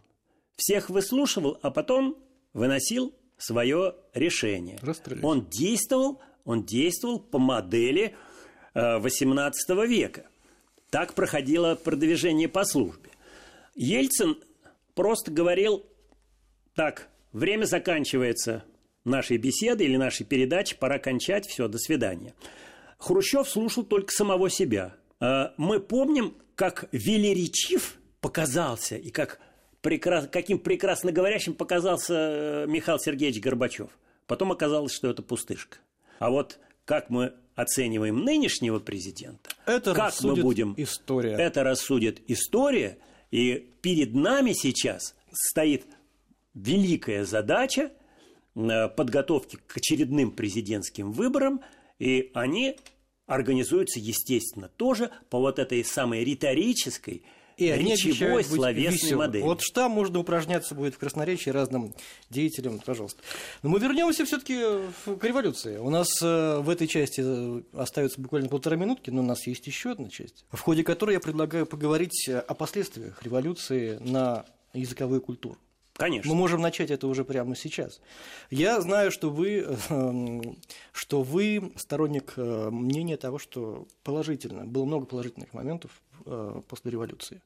Всех 0.59 0.89
выслушивал, 0.89 1.57
а 1.61 1.71
потом 1.71 2.17
выносил 2.51 3.15
свое 3.37 3.95
решение. 4.13 4.77
Расстрелять. 4.81 5.23
Он 5.23 5.45
действовал, 5.49 6.19
он 6.43 6.65
действовал 6.65 7.21
по 7.21 7.39
модели 7.39 8.13
XVIII 8.75 9.87
века. 9.87 10.25
Так 10.89 11.13
проходило 11.13 11.75
продвижение 11.75 12.49
по 12.49 12.65
службе. 12.65 13.09
Ельцин 13.73 14.37
просто 14.95 15.31
говорил 15.31 15.85
так, 16.75 17.07
время 17.31 17.63
заканчивается 17.63 18.65
нашей 19.05 19.37
беседы 19.37 19.85
или 19.85 19.95
нашей 19.95 20.25
передачи, 20.25 20.75
пора 20.75 20.99
кончать, 20.99 21.47
все, 21.47 21.69
до 21.69 21.77
свидания. 21.77 22.33
Хрущев 22.97 23.47
слушал 23.47 23.85
только 23.85 24.11
самого 24.11 24.49
себя. 24.49 24.93
А 25.21 25.53
Мы 25.55 25.79
помним, 25.79 26.35
как 26.55 26.89
велеречив 26.91 27.97
показался 28.19 28.97
и 28.97 29.09
как 29.09 29.39
прекрас... 29.81 30.27
каким 30.31 30.59
прекрасно 30.59 31.11
говорящим 31.11 31.53
показался 31.53 32.13
э, 32.13 32.65
Михаил 32.67 32.99
Сергеевич 32.99 33.41
Горбачев. 33.41 33.89
Потом 34.27 34.51
оказалось, 34.51 34.93
что 34.93 35.09
это 35.09 35.21
пустышка. 35.21 35.79
А 36.19 36.29
вот 36.29 36.59
как 36.85 37.09
мы 37.09 37.33
оцениваем 37.55 38.23
нынешнего 38.23 38.79
президента, 38.79 39.49
Это 39.65 39.93
как 39.93 40.13
мы 40.21 40.35
будем... 40.35 40.73
история. 40.77 41.33
Это 41.33 41.63
рассудит 41.63 42.21
история, 42.27 42.97
и 43.31 43.71
перед 43.81 44.13
нами 44.13 44.53
сейчас 44.53 45.15
стоит 45.31 45.85
великая 46.53 47.25
задача 47.25 47.91
э, 48.55 48.87
подготовки 48.89 49.57
к 49.67 49.77
очередным 49.77 50.31
президентским 50.31 51.11
выборам, 51.11 51.61
и 51.99 52.31
они 52.33 52.77
организуются, 53.27 53.99
естественно, 53.99 54.69
тоже 54.69 55.11
по 55.29 55.39
вот 55.39 55.59
этой 55.59 55.83
самой 55.83 56.23
риторической, 56.23 57.23
И 57.59 57.69
они 57.69 57.91
речевой, 57.91 58.43
словесной 58.45 59.17
модели. 59.17 59.43
Вот 59.43 59.59
что 59.61 59.89
можно 59.89 60.19
упражняться 60.19 60.75
будет 60.75 60.95
в 60.95 60.97
красноречии 60.97 61.49
разным 61.49 61.93
деятелям, 62.29 62.79
пожалуйста. 62.79 63.21
Но 63.63 63.69
мы 63.69 63.79
вернемся 63.79 64.23
все-таки 64.23 64.55
к 65.05 65.23
революции. 65.25 65.77
У 65.77 65.89
нас 65.89 66.07
э, 66.21 66.59
в 66.59 66.69
этой 66.69 66.87
части 66.87 67.21
э, 67.21 67.61
остается 67.73 68.21
буквально 68.21 68.47
полтора 68.47 68.77
минутки, 68.77 69.09
но 69.09 69.21
у 69.21 69.25
нас 69.25 69.45
есть 69.45 69.67
еще 69.67 69.91
одна 69.91 70.07
часть, 70.07 70.45
в 70.51 70.61
ходе 70.61 70.85
которой 70.85 71.13
я 71.13 71.19
предлагаю 71.19 71.65
поговорить 71.65 72.29
э, 72.29 72.39
о 72.39 72.53
последствиях 72.53 73.21
революции 73.23 73.97
на 73.99 74.45
языковую 74.73 75.19
культуру. 75.19 75.57
Конечно. 75.95 76.31
Мы 76.31 76.37
можем 76.37 76.61
начать 76.61 76.91
это 76.91 77.07
уже 77.07 77.25
прямо 77.25 77.57
сейчас. 77.57 77.99
Я 78.49 78.79
знаю, 78.79 79.11
что 79.11 79.29
вы, 79.29 79.67
э, 79.89 80.41
что 80.93 81.23
вы 81.23 81.73
сторонник 81.75 82.37
мнения 82.37 83.17
того, 83.17 83.37
что 83.37 83.85
положительно, 84.03 84.63
было 84.65 84.85
много 84.85 85.05
положительных 85.05 85.53
моментов 85.53 85.91
после 86.67 86.91
революции. 86.91 87.41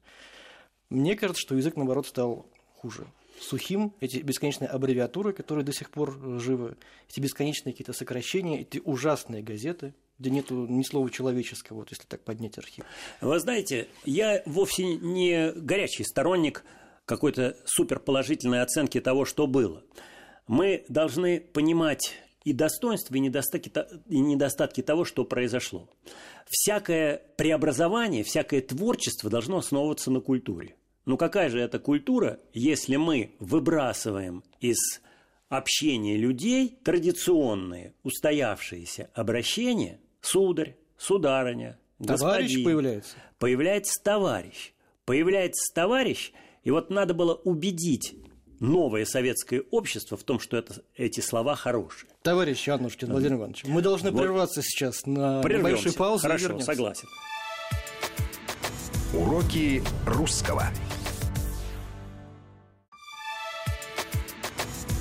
Мне 0.89 1.15
кажется, 1.15 1.41
что 1.41 1.55
язык, 1.55 1.75
наоборот, 1.75 2.07
стал 2.07 2.45
хуже. 2.75 3.07
Сухим, 3.39 3.93
эти 3.99 4.17
бесконечные 4.19 4.67
аббревиатуры, 4.67 5.33
которые 5.33 5.65
до 5.65 5.73
сих 5.73 5.89
пор 5.89 6.39
живы, 6.39 6.77
эти 7.09 7.19
бесконечные 7.19 7.73
какие-то 7.73 7.93
сокращения, 7.93 8.62
эти 8.62 8.79
ужасные 8.83 9.41
газеты, 9.41 9.93
где 10.19 10.29
нету 10.29 10.67
ни 10.67 10.83
слова 10.83 11.09
человеческого, 11.09 11.77
вот 11.77 11.89
если 11.89 12.05
так 12.05 12.21
поднять 12.21 12.57
архив. 12.57 12.86
Вы 13.21 13.39
знаете, 13.39 13.88
я 14.05 14.43
вовсе 14.45 14.86
не 14.86 15.51
горячий 15.53 16.03
сторонник 16.03 16.63
какой-то 17.05 17.57
суперположительной 17.65 18.62
оценки 18.62 19.01
того, 19.01 19.25
что 19.25 19.47
было. 19.47 19.83
Мы 20.47 20.86
должны 20.88 21.39
понимать 21.39 22.13
и 22.43 22.53
достоинства, 22.53 23.15
и 23.15 23.19
недостатки, 23.19 23.71
и 24.08 24.19
недостатки 24.19 24.82
того, 24.82 25.06
что 25.06 25.25
произошло. 25.25 25.89
Всякое 26.47 27.21
преобразование, 27.38 28.23
всякое 28.23 28.62
творчество 28.62 29.29
должно 29.29 29.58
основываться 29.58 30.12
на 30.12 30.19
культуре. 30.19 30.75
Ну 31.06 31.17
какая 31.17 31.49
же 31.49 31.60
это 31.60 31.79
культура, 31.79 32.39
если 32.53 32.95
мы 32.95 33.36
выбрасываем 33.39 34.43
из 34.60 35.01
общения 35.49 36.17
людей, 36.17 36.77
традиционные, 36.84 37.93
устоявшиеся 38.03 39.10
обращения, 39.13 39.99
сударь, 40.21 40.77
сударыня, 40.97 41.77
Товарищ 42.06 42.56
господин, 42.56 42.63
появляется. 42.65 43.15
Появляется 43.39 44.03
товарищ. 44.03 44.73
Появляется 45.06 45.73
товарищ, 45.73 46.32
и 46.63 46.71
вот 46.71 46.89
надо 46.89 47.13
было 47.13 47.34
убедить 47.34 48.15
новое 48.63 49.06
советское 49.06 49.62
общество 49.71 50.17
в 50.17 50.23
том, 50.23 50.39
что 50.39 50.58
это, 50.58 50.82
эти 50.95 51.19
слова 51.19 51.56
хорошие. 51.56 52.10
Товарищ 52.23 52.67
Аннушкин, 52.69 53.12
Владимир 53.12 53.36
Иванович, 53.36 53.65
мы 53.65 53.82
должны 53.82 54.10
Вот. 54.12 54.21
прерваться 54.21 54.62
сейчас 54.63 55.06
на 55.06 55.41
Прервемся. 55.41 55.69
небольшую 55.71 55.93
паузу 55.95 56.19
и 56.19 56.28
Хорошо, 56.28 56.43
вернемся. 56.45 56.65
согласен. 56.65 57.08
Уроки 59.13 59.84
русского. 60.08 60.65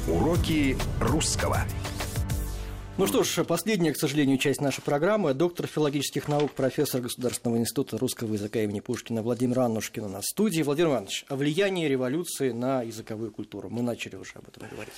Уроки 0.09 0.77
русского. 1.01 1.61
Ну 2.99 3.07
что 3.07 3.25
ж, 3.25 3.43
последняя, 3.45 3.93
к 3.93 3.97
сожалению, 3.97 4.37
часть 4.37 4.61
нашей 4.61 4.83
программы. 4.83 5.33
Доктор 5.33 5.67
филологических 5.67 6.29
наук, 6.29 6.53
профессор 6.53 7.01
Государственного 7.01 7.59
института 7.59 7.97
русского 7.97 8.35
языка 8.35 8.61
имени 8.61 8.81
Пушкина 8.81 9.23
Владимир 9.23 9.61
Аннушкин 9.61 10.05
у 10.05 10.09
нас 10.09 10.25
в 10.25 10.29
студии. 10.29 10.63
Владимир 10.63 10.91
Иванович, 10.91 11.25
о 11.29 11.37
влиянии 11.37 11.89
революции 11.89 12.51
на 12.51 12.83
языковую 12.83 13.33
культуру. 13.33 13.71
Мы 13.71 13.81
начали 13.81 14.17
уже 14.17 14.33
об 14.35 14.47
этом 14.47 14.69
говорить. 14.69 14.93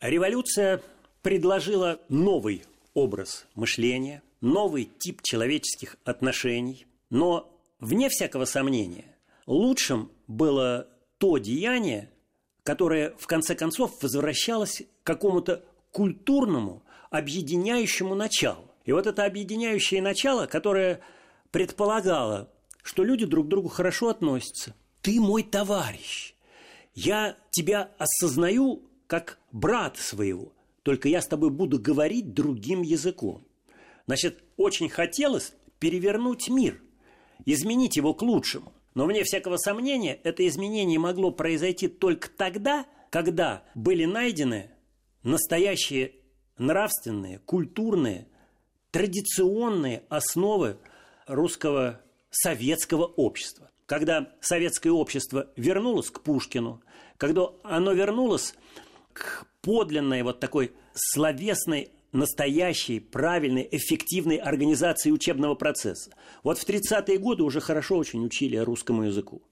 Революция 0.00 0.82
предложила 1.22 2.00
новый 2.08 2.64
образ 2.94 3.46
мышления, 3.54 4.22
новый 4.40 4.90
тип 4.98 5.22
человеческих 5.22 5.96
отношений, 6.04 6.84
но, 7.10 7.48
вне 7.78 8.08
всякого 8.08 8.44
сомнения, 8.44 9.04
лучшим 9.46 10.10
было 10.26 10.88
то 11.18 11.38
деяние, 11.38 12.10
которое, 12.64 13.14
в 13.18 13.28
конце 13.28 13.54
концов, 13.54 14.02
возвращалось 14.02 14.82
к 15.02 15.06
какому-то 15.06 15.62
культурному, 15.92 16.82
объединяющему 17.10 18.14
началу. 18.14 18.70
И 18.84 18.92
вот 18.92 19.06
это 19.06 19.24
объединяющее 19.24 20.00
начало, 20.00 20.46
которое 20.46 21.00
предполагало, 21.50 22.50
что 22.82 23.04
люди 23.04 23.26
друг 23.26 23.46
к 23.46 23.48
другу 23.50 23.68
хорошо 23.68 24.08
относятся. 24.08 24.74
Ты 25.02 25.20
мой 25.20 25.42
товарищ. 25.42 26.34
Я 26.94 27.36
тебя 27.50 27.90
осознаю 27.98 28.82
как 29.06 29.38
брата 29.52 30.00
своего, 30.00 30.52
только 30.82 31.08
я 31.08 31.20
с 31.20 31.26
тобой 31.26 31.50
буду 31.50 31.78
говорить 31.78 32.32
другим 32.32 32.82
языком. 32.82 33.44
Значит, 34.06 34.42
очень 34.56 34.88
хотелось 34.88 35.52
перевернуть 35.78 36.48
мир, 36.48 36.80
изменить 37.44 37.96
его 37.96 38.14
к 38.14 38.22
лучшему. 38.22 38.72
Но 38.94 39.06
вне 39.06 39.22
всякого 39.22 39.56
сомнения, 39.56 40.18
это 40.24 40.46
изменение 40.46 40.98
могло 40.98 41.30
произойти 41.30 41.86
только 41.88 42.28
тогда, 42.28 42.86
когда 43.10 43.62
были 43.74 44.04
найдены 44.04 44.70
настоящие 45.22 46.12
нравственные, 46.60 47.38
культурные, 47.40 48.28
традиционные 48.90 50.04
основы 50.08 50.76
русского 51.26 52.00
советского 52.30 53.04
общества. 53.04 53.70
Когда 53.86 54.32
советское 54.40 54.90
общество 54.90 55.48
вернулось 55.56 56.10
к 56.10 56.20
Пушкину, 56.20 56.80
когда 57.16 57.48
оно 57.64 57.92
вернулось 57.92 58.54
к 59.12 59.46
подлинной 59.62 60.22
вот 60.22 60.38
такой 60.38 60.72
словесной, 60.94 61.90
настоящей, 62.12 63.00
правильной, 63.00 63.68
эффективной 63.70 64.36
организации 64.36 65.10
учебного 65.10 65.54
процесса. 65.54 66.12
Вот 66.42 66.58
в 66.58 66.68
30-е 66.68 67.18
годы 67.18 67.42
уже 67.42 67.60
хорошо 67.60 67.96
очень 67.96 68.24
учили 68.24 68.56
русскому 68.56 69.04
языку. 69.04 69.42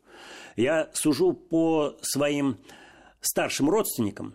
Я 0.56 0.90
сужу 0.92 1.32
по 1.32 1.96
своим 2.02 2.58
старшим 3.20 3.70
родственникам. 3.70 4.34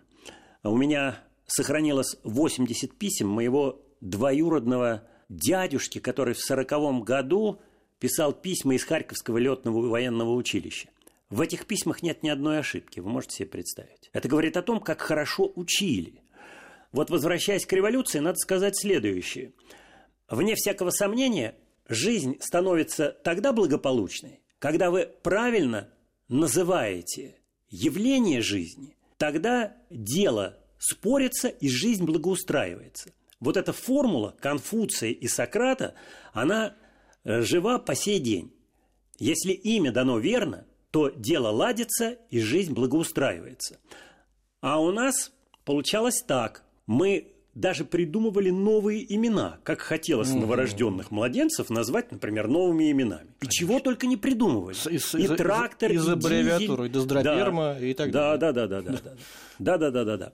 У 0.64 0.78
меня 0.78 1.20
сохранилось 1.48 2.18
80 2.24 2.98
писем 2.98 3.28
моего 3.28 3.82
двоюродного 4.02 5.08
дядюшки, 5.30 6.00
который 6.00 6.34
в 6.34 6.40
40 6.40 7.04
году 7.04 7.62
писал 8.00 8.34
письма 8.34 8.76
из 8.76 8.84
Харьковского 8.84 9.38
летного 9.38 9.88
военного 9.88 10.34
училища. 10.34 10.90
В 11.30 11.42
этих 11.42 11.66
письмах 11.66 12.04
нет 12.04 12.22
ни 12.22 12.30
одной 12.30 12.60
ошибки, 12.60 13.00
вы 13.00 13.10
можете 13.10 13.38
себе 13.38 13.48
представить. 13.48 14.10
Это 14.14 14.28
говорит 14.28 14.58
о 14.58 14.62
том, 14.62 14.80
как 14.80 15.02
хорошо 15.02 15.52
учили. 15.56 16.22
Вот 16.92 17.10
возвращаясь 17.10 17.66
к 17.66 17.74
революции, 17.74 18.20
надо 18.20 18.38
сказать 18.38 18.78
следующее. 18.78 19.54
Вне 20.30 20.56
всякого 20.56 20.92
сомнения, 20.92 21.56
жизнь 21.88 22.38
становится 22.40 23.18
тогда 23.24 23.52
благополучной, 23.52 24.42
когда 24.60 24.92
вы 24.92 25.10
правильно 25.24 25.90
называете 26.28 27.36
явление 27.70 28.42
жизни, 28.42 28.96
тогда 29.18 29.76
дело 29.90 30.60
спорится 30.84 31.48
и 31.48 31.70
жизнь 31.70 32.04
благоустраивается. 32.04 33.12
Вот 33.40 33.58
эта 33.58 33.72
формула 33.74 34.36
Конфуция 34.40 35.12
и 35.12 35.28
Сократа, 35.28 35.94
она 36.34 36.76
э, 37.24 37.42
жива 37.42 37.80
по 37.80 37.96
сей 37.96 38.20
день. 38.20 38.54
Если 39.20 39.52
имя 39.52 39.92
дано 39.92 40.20
верно, 40.20 40.66
то 40.92 41.10
дело 41.10 41.50
ладится 41.50 42.18
и 42.30 42.40
жизнь 42.40 42.74
благоустраивается. 42.74 43.80
А 44.62 44.82
у 44.82 44.92
нас 44.92 45.32
получалось 45.66 46.22
так. 46.26 46.64
Мы 46.88 47.30
даже 47.54 47.86
придумывали 47.86 48.50
новые 48.50 49.14
имена, 49.16 49.60
как 49.64 49.82
хотелось 49.82 50.34
новорожденных 50.34 51.12
младенцев 51.12 51.70
назвать, 51.70 52.12
например, 52.12 52.48
новыми 52.48 52.92
именами. 52.92 53.28
И 53.42 53.48
чего 53.48 53.80
только 53.80 54.08
не 54.08 54.18
придумывали. 54.18 54.74
С- 54.74 54.88
из- 54.90 55.14
и 55.16 55.24
из- 55.24 55.36
трактор, 55.38 55.92
из 55.92 56.08
и 56.08 56.12
аббревиатуры, 56.12 56.84
дизель. 56.84 56.86
и 56.90 56.90
доздроперма, 56.90 57.76
Да. 57.80 57.86
и 57.86 57.94
так 57.94 58.12
да, 58.12 58.38
далее. 58.38 58.54
Да, 58.54 58.68
да, 58.68 58.82
да, 58.82 58.82
да, 58.82 59.00
да, 59.02 59.12
да, 59.60 59.78
да, 59.78 59.92
да, 59.92 60.04
да, 60.06 60.18
да. 60.18 60.34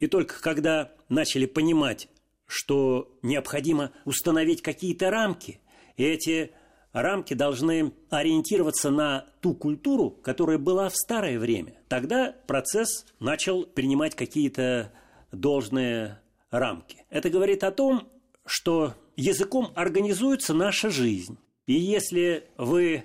И 0.00 0.06
только 0.06 0.40
когда 0.40 0.92
начали 1.08 1.46
понимать, 1.46 2.08
что 2.46 3.16
необходимо 3.22 3.92
установить 4.04 4.62
какие-то 4.62 5.10
рамки, 5.10 5.60
и 5.96 6.04
эти 6.04 6.52
рамки 6.92 7.34
должны 7.34 7.92
ориентироваться 8.10 8.90
на 8.90 9.26
ту 9.40 9.54
культуру, 9.54 10.10
которая 10.10 10.58
была 10.58 10.88
в 10.88 10.96
старое 10.96 11.38
время, 11.38 11.74
тогда 11.88 12.34
процесс 12.46 13.06
начал 13.20 13.64
принимать 13.64 14.14
какие-то 14.14 14.92
должные 15.32 16.20
рамки. 16.50 17.04
Это 17.10 17.30
говорит 17.30 17.64
о 17.64 17.72
том, 17.72 18.08
что 18.44 18.94
языком 19.16 19.72
организуется 19.74 20.54
наша 20.54 20.90
жизнь. 20.90 21.38
И 21.66 21.74
если 21.74 22.48
вы, 22.56 23.04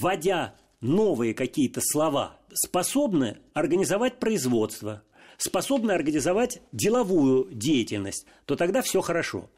вводя 0.00 0.54
новые 0.80 1.34
какие-то 1.34 1.80
слова, 1.82 2.38
способны 2.52 3.38
организовать 3.52 4.18
производство, 4.18 5.02
способны 5.36 5.92
организовать 5.92 6.60
деловую 6.72 7.48
деятельность, 7.52 8.26
то 8.46 8.56
тогда 8.56 8.82
все 8.82 9.00
хорошо. 9.00 9.50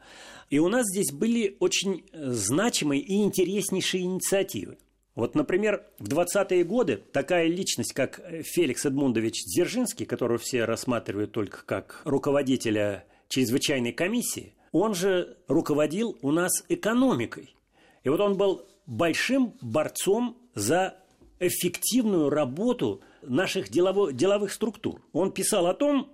И 0.49 0.59
у 0.59 0.67
нас 0.67 0.85
здесь 0.87 1.11
были 1.11 1.57
очень 1.59 2.05
э, 2.11 2.29
значимые 2.31 3.01
и 3.01 3.23
интереснейшие 3.23 4.03
инициативы. 4.03 4.77
Вот, 5.15 5.33
например, 5.33 5.85
в 5.97 6.09
20-е 6.09 6.63
годы 6.65 6.97
такая 6.97 7.47
личность, 7.47 7.93
как 7.93 8.21
Феликс 8.43 8.85
Эдмундович 8.85 9.45
Дзержинский, 9.45 10.05
которого 10.05 10.37
все 10.37 10.65
рассматривают 10.65 11.31
только 11.31 11.65
как 11.65 12.01
руководителя 12.03 13.05
чрезвычайной 13.29 13.93
комиссии, 13.93 14.53
он 14.73 14.93
же 14.93 15.37
руководил 15.47 16.17
у 16.21 16.31
нас 16.31 16.65
экономикой. 16.67 17.55
И 18.03 18.09
вот 18.09 18.19
он 18.19 18.35
был 18.35 18.67
большим 18.85 19.53
борцом 19.61 20.37
за 20.53 20.97
эффективную 21.39 22.29
работу 22.29 23.01
наших 23.27 23.69
делово- 23.69 24.11
деловых 24.11 24.51
структур. 24.51 25.01
Он 25.13 25.31
писал 25.31 25.67
о 25.67 25.73
том, 25.73 26.11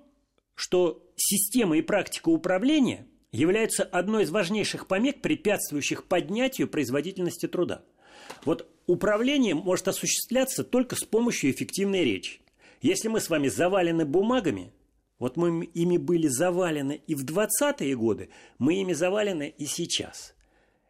что 0.55 1.03
система 1.15 1.77
и 1.77 1.81
практика 1.81 2.29
управления 2.29 3.07
являются 3.31 3.83
одной 3.83 4.23
из 4.23 4.29
важнейших 4.31 4.87
помех, 4.87 5.21
препятствующих 5.21 6.05
поднятию 6.05 6.67
производительности 6.67 7.47
труда. 7.47 7.83
Вот 8.45 8.69
управление 8.87 9.55
может 9.55 9.87
осуществляться 9.87 10.63
только 10.63 10.95
с 10.95 11.03
помощью 11.03 11.51
эффективной 11.51 12.03
речи. 12.03 12.41
Если 12.81 13.07
мы 13.07 13.19
с 13.19 13.29
вами 13.29 13.47
завалены 13.47 14.05
бумагами, 14.05 14.73
вот 15.19 15.37
мы 15.37 15.65
ими 15.65 15.97
были 15.97 16.27
завалены 16.27 17.01
и 17.05 17.13
в 17.13 17.23
20-е 17.23 17.95
годы, 17.95 18.29
мы 18.57 18.75
ими 18.81 18.93
завалены 18.93 19.53
и 19.55 19.65
сейчас. 19.65 20.33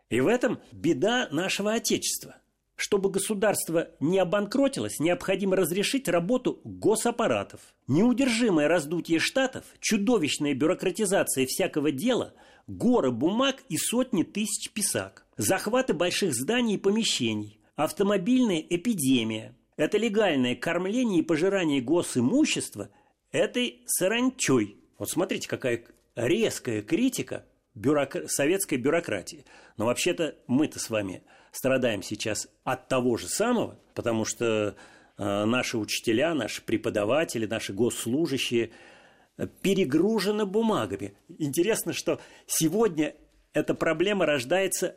И 0.10 0.20
в 0.20 0.28
этом 0.28 0.60
беда 0.72 1.28
нашего 1.32 1.74
Отечества. 1.74 2.36
Чтобы 2.82 3.12
государство 3.12 3.90
не 4.00 4.18
обанкротилось, 4.18 5.00
необходимо 5.00 5.56
разрешить 5.56 6.08
работу 6.08 6.62
госаппаратов. 6.64 7.62
Неудержимое 7.88 8.68
раздутие 8.68 9.20
штатов, 9.20 9.66
чудовищная 9.80 10.56
бюрократизация 10.56 11.46
всякого 11.46 11.92
дела, 11.92 12.34
горы 12.66 13.12
бумаг 13.12 13.58
и 13.70 13.78
сотни 13.78 14.24
тысяч 14.24 14.72
писак, 14.72 15.28
захваты 15.38 15.94
больших 15.94 16.34
зданий 16.34 16.74
и 16.74 16.80
помещений, 16.80 17.60
автомобильная 17.76 18.66
эпидемия. 18.68 19.56
Это 19.78 20.00
легальное 20.00 20.56
кормление 20.56 21.20
и 21.20 21.24
пожирание 21.24 21.82
госимущества 21.82 22.90
этой 23.32 23.84
саранчой. 23.86 24.78
Вот 24.98 25.08
смотрите, 25.08 25.48
какая 25.48 25.84
резкая 26.16 26.82
критика 26.82 27.46
бюрок- 27.76 28.28
советской 28.28 28.80
бюрократии. 28.80 29.46
Но 29.78 29.86
вообще-то 29.86 30.34
мы-то 30.48 30.80
с 30.80 30.90
вами 30.90 31.22
страдаем 31.52 32.04
сейчас 32.04 32.48
от 32.64 32.88
того 32.88 33.18
же 33.18 33.28
самого, 33.28 33.80
потому 33.94 34.26
что 34.26 34.76
э, 35.18 35.46
наши 35.46 35.78
учителя, 35.78 36.34
наши 36.34 36.62
преподаватели, 36.62 37.46
наши 37.46 37.74
госслужащие 37.74 38.72
перегружена 39.62 40.46
бумагами. 40.46 41.16
Интересно, 41.40 41.94
что 41.94 42.20
сегодня 42.46 43.16
эта 43.54 43.74
проблема 43.74 44.26
рождается 44.26 44.96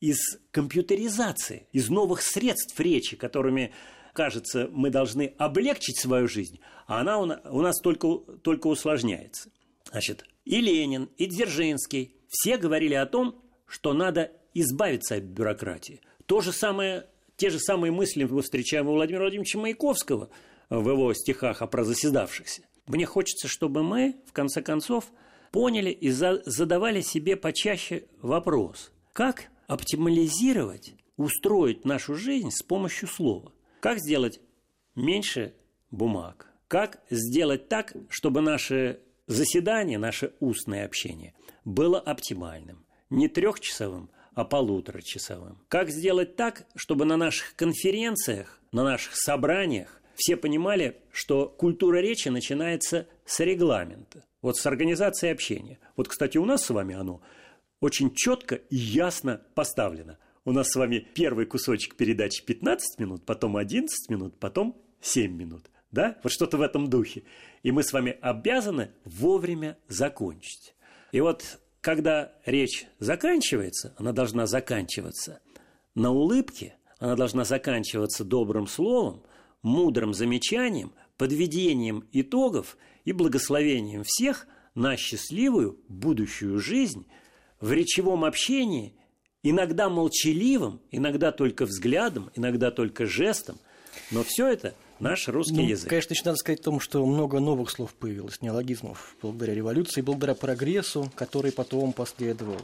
из 0.00 0.38
компьютеризации, 0.50 1.68
из 1.72 1.90
новых 1.90 2.22
средств 2.22 2.78
речи, 2.80 3.16
которыми, 3.16 3.72
кажется, 4.14 4.68
мы 4.72 4.90
должны 4.90 5.34
облегчить 5.36 5.98
свою 5.98 6.26
жизнь, 6.26 6.60
а 6.86 7.00
она 7.00 7.18
у 7.18 7.60
нас 7.60 7.78
только, 7.80 8.08
только 8.42 8.66
усложняется. 8.68 9.50
Значит, 9.90 10.24
и 10.44 10.60
Ленин, 10.60 11.10
и 11.16 11.26
Дзержинский 11.26 12.16
все 12.28 12.56
говорили 12.56 12.94
о 12.94 13.06
том, 13.06 13.42
что 13.66 13.92
надо 13.92 14.32
избавиться 14.54 15.16
от 15.16 15.24
бюрократии. 15.24 16.00
То 16.26 16.40
же 16.40 16.52
самое, 16.52 17.06
те 17.36 17.50
же 17.50 17.58
самые 17.58 17.92
мысли 17.92 18.24
мы 18.24 18.42
встречаем 18.42 18.88
у 18.88 18.92
Владимира 18.92 19.22
Владимировича 19.22 19.58
Маяковского 19.58 20.30
в 20.68 20.88
его 20.88 21.12
стихах 21.14 21.62
о 21.62 21.66
прозаседавшихся. 21.66 22.62
Мне 22.86 23.06
хочется, 23.06 23.48
чтобы 23.48 23.82
мы, 23.82 24.16
в 24.26 24.32
конце 24.32 24.62
концов, 24.62 25.12
поняли 25.52 25.90
и 25.90 26.10
задавали 26.10 27.00
себе 27.00 27.36
почаще 27.36 28.04
вопрос, 28.22 28.92
как 29.12 29.50
оптимализировать, 29.66 30.94
устроить 31.16 31.84
нашу 31.84 32.14
жизнь 32.14 32.50
с 32.50 32.62
помощью 32.62 33.08
слова. 33.08 33.52
Как 33.80 33.98
сделать 33.98 34.40
меньше 34.94 35.54
бумаг? 35.90 36.48
Как 36.68 37.00
сделать 37.10 37.68
так, 37.68 37.94
чтобы 38.08 38.40
наше 38.40 39.00
заседание, 39.26 39.98
наше 39.98 40.32
устное 40.40 40.84
общение 40.84 41.34
было 41.64 41.98
оптимальным? 41.98 42.84
Не 43.10 43.28
трехчасовым, 43.28 44.10
а 44.40 44.44
полуторачасовым. 44.44 45.58
Как 45.68 45.90
сделать 45.90 46.34
так, 46.34 46.66
чтобы 46.74 47.04
на 47.04 47.18
наших 47.18 47.54
конференциях, 47.56 48.58
на 48.72 48.84
наших 48.84 49.14
собраниях 49.14 50.00
все 50.14 50.36
понимали, 50.36 50.96
что 51.12 51.46
культура 51.46 51.98
речи 51.98 52.28
начинается 52.28 53.06
с 53.26 53.40
регламента, 53.40 54.24
вот 54.40 54.56
с 54.56 54.64
организации 54.64 55.30
общения. 55.30 55.78
Вот, 55.94 56.08
кстати, 56.08 56.38
у 56.38 56.46
нас 56.46 56.64
с 56.64 56.70
вами 56.70 56.94
оно 56.94 57.20
очень 57.80 58.14
четко 58.14 58.54
и 58.54 58.76
ясно 58.76 59.42
поставлено. 59.54 60.16
У 60.46 60.52
нас 60.52 60.70
с 60.70 60.76
вами 60.76 61.06
первый 61.14 61.44
кусочек 61.44 61.96
передачи 61.96 62.42
15 62.42 62.98
минут, 62.98 63.26
потом 63.26 63.58
11 63.58 64.08
минут, 64.08 64.38
потом 64.38 64.74
7 65.02 65.30
минут. 65.30 65.70
Да? 65.90 66.18
Вот 66.22 66.32
что-то 66.32 66.56
в 66.56 66.62
этом 66.62 66.88
духе. 66.88 67.24
И 67.62 67.72
мы 67.72 67.82
с 67.82 67.92
вами 67.92 68.16
обязаны 68.22 68.92
вовремя 69.04 69.76
закончить. 69.86 70.74
И 71.12 71.20
вот 71.20 71.60
когда 71.80 72.32
речь 72.44 72.86
заканчивается, 72.98 73.94
она 73.96 74.12
должна 74.12 74.46
заканчиваться 74.46 75.40
на 75.94 76.10
улыбке, 76.10 76.76
она 76.98 77.16
должна 77.16 77.44
заканчиваться 77.44 78.24
добрым 78.24 78.66
словом, 78.66 79.22
мудрым 79.62 80.14
замечанием, 80.14 80.92
подведением 81.16 82.06
итогов 82.12 82.76
и 83.04 83.12
благословением 83.12 84.02
всех 84.04 84.46
на 84.74 84.96
счастливую 84.96 85.80
будущую 85.88 86.58
жизнь 86.58 87.06
в 87.60 87.72
речевом 87.72 88.24
общении, 88.24 88.94
иногда 89.42 89.88
молчаливым, 89.88 90.80
иногда 90.90 91.32
только 91.32 91.66
взглядом, 91.66 92.30
иногда 92.34 92.70
только 92.70 93.06
жестом, 93.06 93.58
но 94.10 94.22
все 94.22 94.46
это– 94.48 94.74
наш 95.00 95.28
русский 95.28 95.56
ну, 95.56 95.68
язык. 95.68 95.88
Конечно, 95.88 96.12
еще 96.12 96.22
надо 96.24 96.36
сказать 96.36 96.60
о 96.60 96.64
том, 96.64 96.80
что 96.80 97.04
много 97.04 97.40
новых 97.40 97.70
слов 97.70 97.94
появилось, 97.94 98.40
неологизмов, 98.42 99.16
благодаря 99.22 99.54
революции, 99.54 100.00
благодаря 100.00 100.34
прогрессу, 100.34 101.10
который 101.14 101.52
потом 101.52 101.92
последовал. 101.92 102.60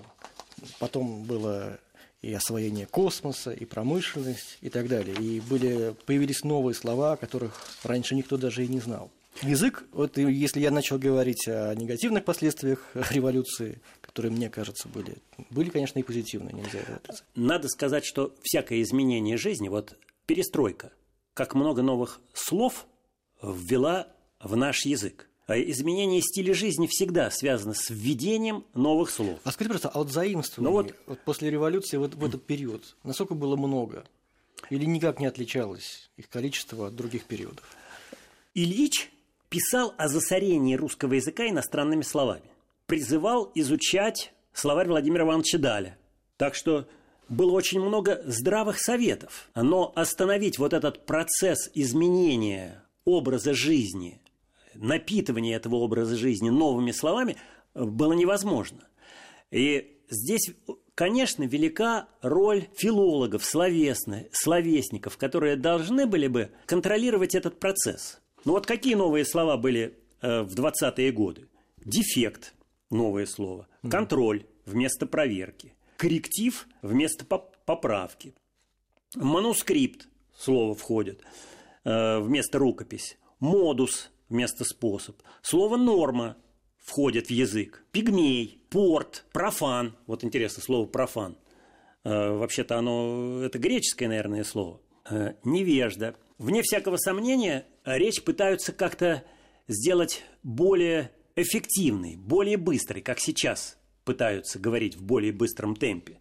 Потом 0.79 1.25
было 1.25 1.79
и 2.23 2.33
освоение 2.33 2.87
космоса, 2.87 3.53
и 3.53 3.65
промышленность, 3.65 4.59
и 4.61 4.69
так 4.69 4.89
далее. 4.89 5.15
И 5.17 5.41
были, 5.41 5.95
появились 6.07 6.45
новые 6.45 6.75
слова, 6.75 7.13
о 7.13 7.17
которых 7.17 7.61
раньше 7.83 8.15
никто 8.15 8.37
даже 8.37 8.65
и 8.65 8.69
не 8.69 8.81
знал. 8.81 9.11
Язык, 9.43 9.85
вот 9.93 10.17
если 10.17 10.61
я 10.61 10.71
начал 10.71 10.99
говорить 10.99 11.47
о 11.47 11.75
негативных 11.75 12.25
последствиях 12.25 12.91
революции, 13.11 13.81
которые, 14.01 14.33
мне 14.33 14.49
кажется, 14.49 14.89
были, 14.89 15.19
были, 15.51 15.69
конечно, 15.69 15.99
и 15.99 16.03
позитивные, 16.03 16.55
нельзя 16.55 16.79
это 16.79 17.15
Надо 17.35 17.69
сказать, 17.69 18.05
что 18.07 18.35
всякое 18.43 18.81
изменение 18.83 19.37
жизни, 19.37 19.69
вот 19.69 19.99
перестройка– 20.27 20.93
как 21.37 21.55
много 21.55 21.83
новых 21.83 22.23
слов 22.33 22.87
ввела 23.43 24.09
в 24.41 24.57
наш 24.57 24.87
язык. 24.87 25.29
А 25.47 25.59
изменение 25.59 26.23
стиля 26.23 26.55
жизни 26.55 26.87
всегда 26.87 27.31
связано 27.31 27.75
с 27.75 27.91
введением 27.91 28.65
новых 28.73 29.11
слов. 29.11 29.39
А 29.45 29.53
скажите, 29.53 29.73
просто, 29.73 29.91
а 29.91 29.99
вот 29.99 30.11
заимствований 30.11 30.71
ну 30.71 30.73
вот, 30.73 30.95
вот 31.07 31.21
после 31.21 31.51
революции 31.51 31.99
вот 31.99 32.15
в 32.15 32.25
этот 32.25 32.47
период, 32.47 32.97
насколько 33.05 33.35
было 33.35 33.55
много? 33.55 34.07
Или 34.71 34.87
никак 34.87 35.21
не 35.21 35.27
отличалось 35.27 36.11
их 36.17 36.31
количество 36.31 36.89
от 36.89 36.97
других 36.97 37.27
периодов? 37.27 37.65
Ильич 38.55 39.13
писал 39.51 39.95
о 39.99 40.09
засорении 40.09 40.75
русского 40.75 41.13
языка 41.13 41.47
иностранными 41.47 42.03
словами. 42.03 42.51
Призывал 42.87 43.53
изучать 43.55 44.33
словарь 44.55 44.89
Владимира 44.89 45.27
Ивановича 45.27 45.59
Даля. 45.59 45.99
Так 46.39 46.55
что 46.55 46.89
было 47.29 47.53
очень 47.53 47.81
много 47.81 48.23
здравых 48.25 48.79
советов, 48.79 49.51
но 49.55 49.93
остановить 49.95 50.59
вот 50.59 50.73
этот 50.73 51.07
процесс 51.07 51.71
изменения 51.75 52.83
образа 53.05 53.55
жизни, 53.55 54.21
напитывания 54.75 55.57
этого 55.57 55.77
образа 55.77 56.17
жизни 56.17 56.51
новыми 56.51 56.93
словами 56.93 57.37
было 57.75 58.13
невозможно. 58.13 58.89
И 59.51 59.99
здесь, 60.09 60.51
конечно, 60.95 61.45
велика 61.45 62.09
роль 62.23 62.69
филологов, 62.75 63.45
словесных, 63.45 64.27
словесников, 64.33 65.17
которые 65.17 65.57
должны 65.57 66.07
были 66.07 66.29
бы 66.29 66.51
контролировать 66.67 67.35
этот 67.35 67.59
процесс. 67.59 68.21
Ну 68.45 68.53
вот 68.53 68.67
какие 68.67 68.95
новые 68.95 69.25
слова 69.25 69.57
были 69.57 69.99
э, 70.21 70.43
в 70.43 70.55
20-е 70.55 71.13
годы? 71.13 71.49
Дефект– 71.85 72.55
новое 72.91 73.27
слово. 73.27 73.69
Контроль 73.89 74.45
вместо 74.65 75.07
проверки 75.07 75.76
корректив 75.97 76.67
вместо 76.83 77.25
поправки. 77.25 78.35
Манускрипт 79.15 80.09
слово 80.37 80.75
входит 80.75 81.23
э, 81.85 82.19
вместо 82.21 82.59
рукопись. 82.59 83.19
Модус 83.41 84.11
вместо 84.29 84.65
способ. 84.65 85.17
Слово 85.43 85.77
норма 85.77 86.37
входит 86.79 87.29
в 87.29 87.31
язык. 87.31 87.85
Пигмей, 87.93 88.63
порт, 88.71 89.25
профан. 89.33 89.97
Вот 90.07 90.25
интересно, 90.25 90.63
слово 90.63 90.87
профан. 90.87 91.37
Э, 92.05 92.31
вообще-то 92.31 92.79
оно, 92.79 93.43
это 93.43 93.59
греческое, 93.59 94.09
наверное, 94.09 94.45
слово. 94.45 94.81
Э, 95.11 95.35
невежда. 95.45 96.17
Вне 96.39 96.63
всякого 96.63 96.97
сомнения, 96.99 97.67
речь 97.85 98.23
пытаются 98.23 98.73
как-то 98.73 99.25
сделать 99.69 100.23
более 100.43 101.11
эффективной, 101.35 102.17
более 102.17 102.57
быстрой, 102.57 103.01
как 103.03 103.21
сейчас 103.21 103.79
пытаются 104.07 104.59
говорить 104.59 104.97
в 104.97 105.03
более 105.03 105.33
быстром 105.33 105.77
темпе. 105.77 106.19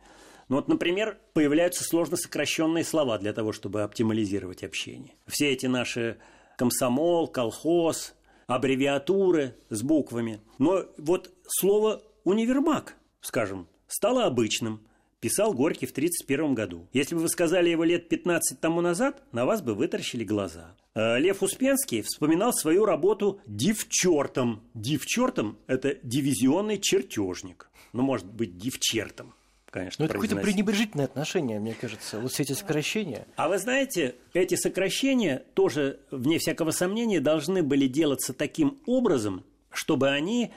Ну 0.50 0.58
вот, 0.58 0.68
например, 0.68 1.18
появляются 1.34 1.86
сложно 1.86 2.18
сокращенные 2.18 2.84
слова 2.84 3.18
для 3.18 3.32
того, 3.32 3.54
чтобы 3.54 3.84
оптимализировать 3.84 4.64
общение. 4.66 5.14
Все 5.26 5.54
эти 5.54 5.68
наши 5.68 6.18
комсомол, 6.58 7.28
колхоз, 7.28 8.14
аббревиатуры 8.48 9.56
с 9.70 9.82
буквами. 9.82 10.42
Но 10.58 10.84
вот 10.98 11.32
слово 11.48 12.02
универмаг, 12.26 12.96
скажем, 13.22 13.70
стало 13.88 14.26
обычным– 14.26 14.82
писал 15.26 15.56
Горький 15.56 15.88
в 15.88 15.92
1931 15.92 16.54
году. 16.54 16.88
Если 16.94 17.16
бы 17.16 17.22
вы 17.22 17.30
сказали 17.30 17.68
его 17.68 17.84
лет 17.84 18.10
15 18.10 18.60
тому 18.60 18.82
назад, 18.82 19.24
на 19.32 19.48
вас 19.48 19.64
бы 19.64 19.74
вытаращили 19.74 20.24
глаза. 20.24 20.76
А 20.96 21.18
Лев 21.18 21.44
Успенский 21.44 22.02
вспоминал 22.02 22.54
свою 22.54 22.86
работу 22.86 23.40
дивчертом. 23.46 24.64
Дивчертом– 24.74 25.58
это 25.68 25.98
дивизионный 26.02 26.80
чертежник. 26.80 27.70
Ну, 27.94 28.02
может 28.02 28.26
быть, 28.26 28.58
дивчертом 28.58 29.36
конечно. 29.76 30.04
Но 30.04 30.06
это 30.06 30.14
какое-то 30.14 30.38
пренебрежительное 30.38 31.04
отношение, 31.04 31.60
мне 31.60 31.74
кажется, 31.74 32.22
вот 32.22 32.32
все 32.32 32.44
эти 32.44 32.54
сокращения. 32.54 33.28
А 33.36 33.50
вы 33.50 33.58
знаете, 33.58 34.16
эти 34.34 34.56
сокращения 34.56 35.44
тоже, 35.54 36.00
вне 36.12 36.40
всякого 36.40 36.72
сомнения, 36.72 37.20
должны 37.20 37.62
были 37.62 37.88
делаться 37.88 38.32
таким 38.32 38.80
образом, 38.86 39.44
чтобы 39.70 40.10
они 40.12 40.54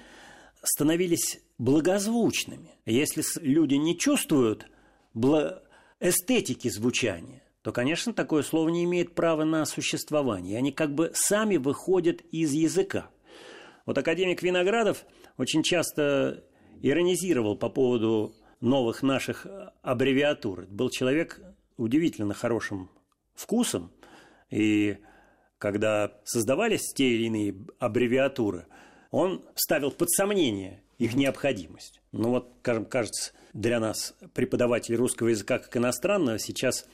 становились 0.63 1.41
благозвучными. 1.59 2.71
Если 2.87 3.25
люди 3.41 3.75
не 3.75 3.99
чувствуют 3.99 4.69
эстетики 5.99 6.69
звучания, 6.69 7.43
то, 7.69 7.73
конечно, 7.73 8.15
такое 8.15 8.43
слово 8.43 8.71
не 8.71 8.85
имеет 8.85 9.15
права 9.15 9.45
на 9.45 9.67
существование. 9.67 10.57
Они 10.57 10.73
как 10.73 10.95
бы 10.95 11.11
сами 11.13 11.59
выходят 11.59 12.23
из 12.33 12.53
языка. 12.53 13.11
Вот 13.85 13.99
академик 13.99 14.43
Виноградов 14.43 15.05
очень 15.37 15.63
часто 15.63 16.45
иронизировал 16.81 17.59
по 17.59 17.69
поводу 17.69 18.35
новых 18.63 19.03
наших 19.03 19.47
аббревиатур. 19.83 20.65
Был 20.71 20.89
человек 20.89 21.43
удивительно 21.77 22.33
хорошим 22.33 22.89
вкусом, 23.35 23.93
и 24.49 24.97
когда 25.59 26.15
создавались 26.25 26.95
те 26.95 27.11
или 27.11 27.25
иные 27.25 27.55
аббревиатуры, 27.79 28.67
он 29.11 29.45
ставил 29.55 29.91
под 29.91 30.09
сомнение 30.09 30.83
их 30.97 31.15
необходимость. 31.15 32.01
Ну 32.13 32.31
вот, 32.31 32.51
скажем, 32.61 32.87
кажется, 32.87 33.33
для 33.53 33.79
нас, 33.79 34.15
преподавателей 34.33 34.97
русского 34.97 35.29
языка 35.29 35.59
как 35.59 35.77
иностранного, 35.77 36.39
сейчас 36.39 36.87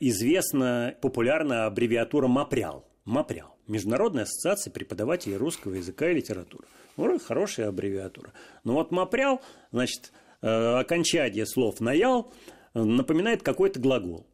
известна 0.00 0.94
популярная 1.00 1.66
аббревиатура 1.66 2.26
МАПРЯЛ. 2.26 2.84
МАПРЯЛ. 3.04 3.48
Международная 3.68 4.24
ассоциация 4.24 4.70
преподавателей 4.70 5.36
русского 5.36 5.74
языка 5.74 6.10
и 6.10 6.14
литературы. 6.14 6.66
Ну, 6.96 7.18
хорошая 7.18 7.68
аббревиатура. 7.68 8.32
Но 8.64 8.74
вот 8.74 8.90
МАПРЯЛ, 8.90 9.40
значит, 9.72 10.12
э, 10.42 10.48
окончание 10.48 11.46
слов 11.46 11.80
«наял» 11.80 12.32
напоминает 12.74 13.42
какой-то 13.42 13.80
глагол. 13.80 14.26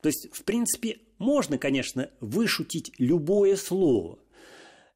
То 0.00 0.08
есть, 0.08 0.28
в 0.32 0.44
принципе, 0.44 0.98
можно, 1.18 1.58
конечно, 1.58 2.10
вышутить 2.20 2.92
любое 2.98 3.56
слово. 3.56 4.18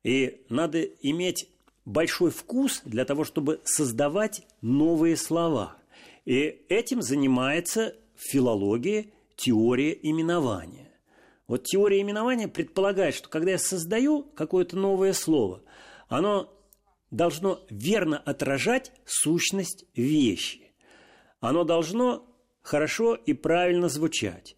И 0.05 0.43
надо 0.49 0.83
иметь 0.83 1.49
большой 1.85 2.31
вкус 2.31 2.83
для 2.85 3.05
того, 3.05 3.25
чтобы 3.25 3.61
создавать 3.65 4.47
новые 4.61 5.17
слова. 5.17 5.77
И 6.25 6.65
этим 6.69 7.03
занимается 7.03 7.97
филология, 8.17 9.07
теория 9.43 9.99
именования. 10.01 10.93
Вот 11.49 11.65
теория 11.65 12.01
именования 12.01 12.47
предполагает, 12.47 13.15
что 13.15 13.29
когда 13.29 13.51
я 13.51 13.59
создаю 13.59 14.23
какое-то 14.23 14.77
новое 14.77 15.13
слово, 15.13 15.63
оно 16.09 16.49
должно 17.11 17.61
верно 17.69 18.19
отражать 18.19 18.93
сущность 19.05 19.85
вещи. 19.97 20.73
Оно 21.41 21.65
должно 21.65 22.25
хорошо 22.63 23.17
и 23.17 23.33
правильно 23.33 23.89
звучать. 23.89 24.55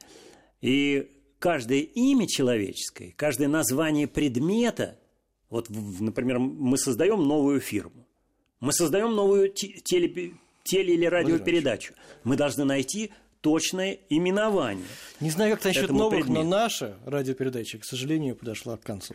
И 0.60 1.10
каждое 1.38 1.80
имя 1.80 2.26
человеческое, 2.28 3.14
каждое 3.16 3.48
название 3.48 4.06
предмета, 4.06 4.98
вот, 5.48 5.70
например, 5.70 6.38
мы 6.38 6.76
создаем 6.76 7.22
новую 7.26 7.60
фирму, 7.60 8.06
мы 8.60 8.72
создаем 8.74 9.14
новую 9.14 9.48
теле, 9.48 10.34
теле 10.62 10.94
или 10.94 11.06
радиопередачу, 11.06 11.94
мы 12.22 12.36
должны 12.36 12.64
найти 12.64 13.12
точное 13.44 13.98
именование. 14.08 14.86
Не 15.20 15.28
знаю, 15.28 15.54
как 15.54 15.64
насчет 15.64 15.90
новых, 15.90 16.24
предмету. 16.24 16.42
но 16.42 16.48
наша 16.48 16.96
радиопередача, 17.04 17.78
к 17.78 17.84
сожалению, 17.84 18.36
подошла 18.36 18.78
к 18.78 18.80
концу. 18.80 19.14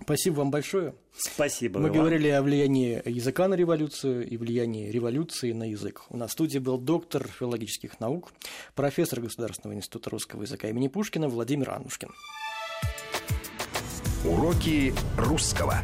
Спасибо 0.00 0.36
вам 0.36 0.52
большое. 0.52 0.94
Спасибо. 1.16 1.80
Мы 1.80 1.88
вам. 1.88 1.98
говорили 1.98 2.28
о 2.28 2.42
влиянии 2.42 3.02
языка 3.04 3.48
на 3.48 3.54
революцию 3.54 4.28
и 4.28 4.36
влиянии 4.36 4.90
революции 4.90 5.50
на 5.52 5.68
язык. 5.70 6.02
У 6.08 6.16
нас 6.16 6.30
в 6.30 6.32
студии 6.34 6.58
был 6.58 6.78
доктор 6.78 7.26
филологических 7.26 7.98
наук, 7.98 8.32
профессор 8.76 9.20
Государственного 9.20 9.76
института 9.76 10.10
русского 10.10 10.42
языка 10.42 10.68
имени 10.68 10.86
Пушкина 10.86 11.28
Владимир 11.28 11.70
Анушкин. 11.70 12.10
Уроки 14.24 14.94
русского. 15.18 15.82